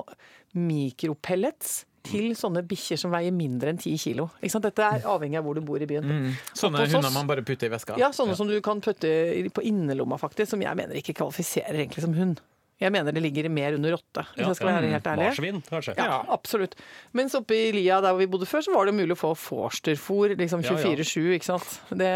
mikropellets 0.55 1.83
til 2.05 2.35
sånne 2.37 2.61
bikkjer 2.69 2.99
som 3.01 3.11
veier 3.13 3.33
mindre 3.33 3.71
enn 3.73 3.79
10 3.81 3.97
kilo. 3.97 4.27
Dette 4.39 4.85
er 4.85 5.07
avhengig 5.09 5.39
av 5.39 5.47
hvor 5.47 5.57
du 5.57 5.63
bor 5.65 5.81
i 5.81 5.87
byen. 5.89 6.05
Sånne 6.53 6.83
Oppe 6.83 6.91
hunder 6.93 7.09
oss- 7.09 7.15
man 7.17 7.27
bare 7.27 7.41
putter 7.43 7.65
i 7.67 7.73
veska. 7.73 7.97
Ja, 7.99 8.11
sånne 8.13 8.35
som 8.37 8.47
du 8.47 8.59
kan 8.61 8.79
putte 8.79 9.09
på 9.51 9.63
innerlomma, 9.65 10.19
faktisk, 10.21 10.51
som 10.53 10.61
jeg 10.61 10.75
mener 10.77 10.95
ikke 11.01 11.15
kvalifiserer 11.17 11.81
egentlig 11.81 12.01
som 12.05 12.13
hund. 12.13 12.41
Jeg 12.81 12.91
mener 12.91 13.15
det 13.15 13.21
ligger 13.23 13.47
mer 13.49 13.77
under 13.77 13.95
åtte, 13.95 14.25
hvis 14.33 14.41
Ja, 14.43 14.47
jeg 14.51 14.57
skal 14.59 14.67
være 14.67 14.89
helt 14.91 15.05
ærlig. 15.07 15.27
Marsvin, 15.31 15.61
kanskje. 15.69 15.93
Ja, 15.95 16.17
absolutt. 16.35 16.75
Mens 17.15 17.35
oppe 17.37 17.55
i 17.55 17.69
lia 17.71 18.01
der 18.03 18.17
vi 18.19 18.27
bodde 18.27 18.47
før, 18.49 18.65
så 18.65 18.73
var 18.75 18.89
det 18.89 18.95
mulig 18.97 19.15
å 19.15 19.19
få 19.21 19.31
Forsterfôr 19.39 20.35
liksom 20.35 20.65
Ja, 20.65 20.75
ja. 20.75 20.91
24-7, 20.91 21.37
ikke 21.37 21.51
sant. 21.53 21.77
Det 21.95 22.11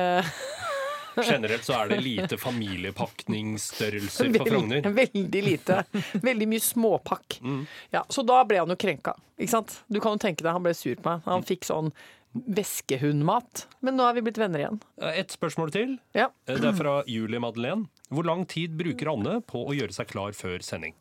Generelt 1.29 1.65
så 1.65 1.73
er 1.75 1.89
det 1.91 1.97
lite 2.03 2.37
familiepakningsstørrelser 2.39 4.29
på 4.37 4.45
Frogner. 4.45 4.83
Veldig, 4.85 4.93
veldig 4.95 5.41
lite. 5.43 5.79
Veldig 6.23 6.47
mye 6.47 6.63
småpakk. 6.63 7.39
Mm. 7.43 7.65
Ja, 7.95 8.05
så 8.09 8.23
da 8.27 8.43
ble 8.47 8.61
han 8.61 8.71
jo 8.71 8.77
krenka, 8.79 9.15
ikke 9.39 9.55
sant. 9.57 9.79
Du 9.91 9.99
kan 10.03 10.15
jo 10.15 10.21
tenke 10.21 10.45
deg, 10.45 10.53
han 10.55 10.63
ble 10.63 10.75
sur 10.77 10.95
på 10.99 11.09
meg. 11.09 11.27
Han 11.27 11.43
fikk 11.47 11.67
sånn 11.67 11.91
Veskehundmat. 12.29 13.65
Men 13.81 13.97
nå 13.97 14.05
er 14.05 14.19
vi 14.19 14.21
blitt 14.27 14.37
venner 14.37 14.61
igjen. 14.61 14.77
Et 15.17 15.31
spørsmål 15.33 15.71
til. 15.73 15.95
Ja. 16.13 16.27
Det 16.45 16.61
er 16.61 16.75
fra 16.77 16.99
Julie 17.09 17.41
Madeleine. 17.41 17.89
Hvor 18.09 18.25
lang 18.25 18.47
tid 18.49 18.73
bruker 18.77 19.11
Anne 19.11 19.37
på 19.45 19.61
å 19.69 19.75
gjøre 19.77 19.93
seg 19.93 20.09
klar 20.09 20.33
før 20.37 20.63
sending? 20.65 20.95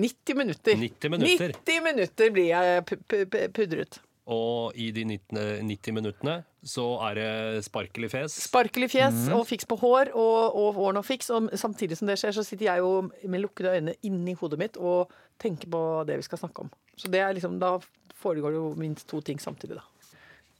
90 0.00 0.38
minutter. 0.38 0.78
90 0.80 1.12
minutter. 1.12 1.52
90 1.60 1.84
minutter 1.84 2.34
blir 2.34 2.50
jeg 2.50 2.84
pu- 2.88 3.02
pu- 3.04 3.26
pu- 3.30 3.48
pudret. 3.54 4.00
Og 4.24 4.72
i 4.80 4.88
de 4.96 5.04
90, 5.04 5.60
90 5.68 5.92
minuttene 5.92 6.38
så 6.64 6.86
er 7.10 7.18
det 7.18 7.64
sparkel 7.66 8.06
i 8.06 8.08
fjes. 8.08 8.38
Sparkel 8.46 8.86
i 8.86 8.88
fjes 8.88 9.26
mm. 9.26 9.34
og 9.36 9.44
fiks 9.46 9.68
på 9.68 9.76
hår 9.82 10.14
og, 10.16 10.56
og 10.56 10.70
hår 10.78 11.00
og 11.02 11.04
fiks. 11.04 11.28
Og 11.36 11.52
samtidig 11.60 11.98
som 12.00 12.08
det 12.08 12.16
skjer, 12.22 12.32
så 12.32 12.46
sitter 12.46 12.70
jeg 12.70 12.80
jo 12.80 13.04
med 13.28 13.44
lukkede 13.44 13.76
øyne 13.76 13.96
inni 14.08 14.32
hodet 14.40 14.58
mitt 14.62 14.80
og 14.80 15.12
tenker 15.42 15.68
på 15.68 15.82
det 16.08 16.16
vi 16.22 16.26
skal 16.26 16.40
snakke 16.40 16.64
om. 16.64 16.72
Så 16.96 17.12
det 17.12 17.20
er 17.20 17.36
liksom, 17.36 17.60
da 17.60 17.76
foregår 18.16 18.54
det 18.54 18.62
jo 18.62 18.72
minst 18.80 19.06
to 19.10 19.20
ting 19.20 19.42
samtidig, 19.42 19.76
da. 19.76 19.84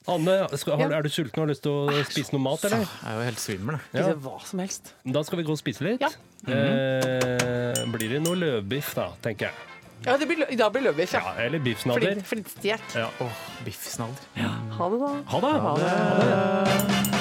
Anne, 0.06 0.34
skal, 0.60 0.76
har, 0.76 0.90
Ja. 0.90 0.98
er 0.98 1.02
du 1.02 1.08
sulten 1.08 1.38
og 1.40 1.46
har 1.46 1.52
lyst 1.54 1.62
til 1.64 1.72
å 1.72 2.04
spise 2.04 2.32
noe 2.34 2.42
mat, 2.44 2.64
eller? 2.68 2.82
Jeg 2.84 3.08
er 3.08 3.14
jo 3.16 3.24
helt 3.24 3.38
svimmel. 3.40 3.78
jeg. 3.94 4.02
Ja. 4.04 4.14
Hva 4.14 4.34
som 4.44 4.58
helst. 4.60 4.92
Da 5.06 5.22
skal 5.24 5.38
vi 5.38 5.44
gå 5.44 5.52
og 5.52 5.58
spise 5.58 5.80
litt. 5.86 6.00
Ja. 6.04 6.10
eh, 6.46 7.84
blir 7.94 8.08
det 8.12 8.20
noe 8.22 8.36
løvbiff, 8.36 8.94
da, 8.94 9.08
tenker 9.22 9.48
jeg. 9.48 9.54
Ja, 10.04 10.18
det 10.18 10.28
blir, 10.28 10.36
lø- 10.44 10.56
dag 10.58 10.72
blir 10.74 10.82
løvbiff, 10.90 11.14
ja. 11.16 11.20
Ja, 11.24 11.32
eller 11.46 11.58
biffsnadder. 11.64 12.20
Flint- 12.20 12.26
Flintstjert. 12.28 12.94
Ja. 12.94 13.08
Åh, 13.24 13.32
biffsnadder. 13.64 14.44
Ha 14.76 14.88
det, 14.90 15.00
da. 15.00 15.12
Ha 15.32 15.40
det! 15.40 15.54
Ha 15.64 15.76
det. 15.80 17.13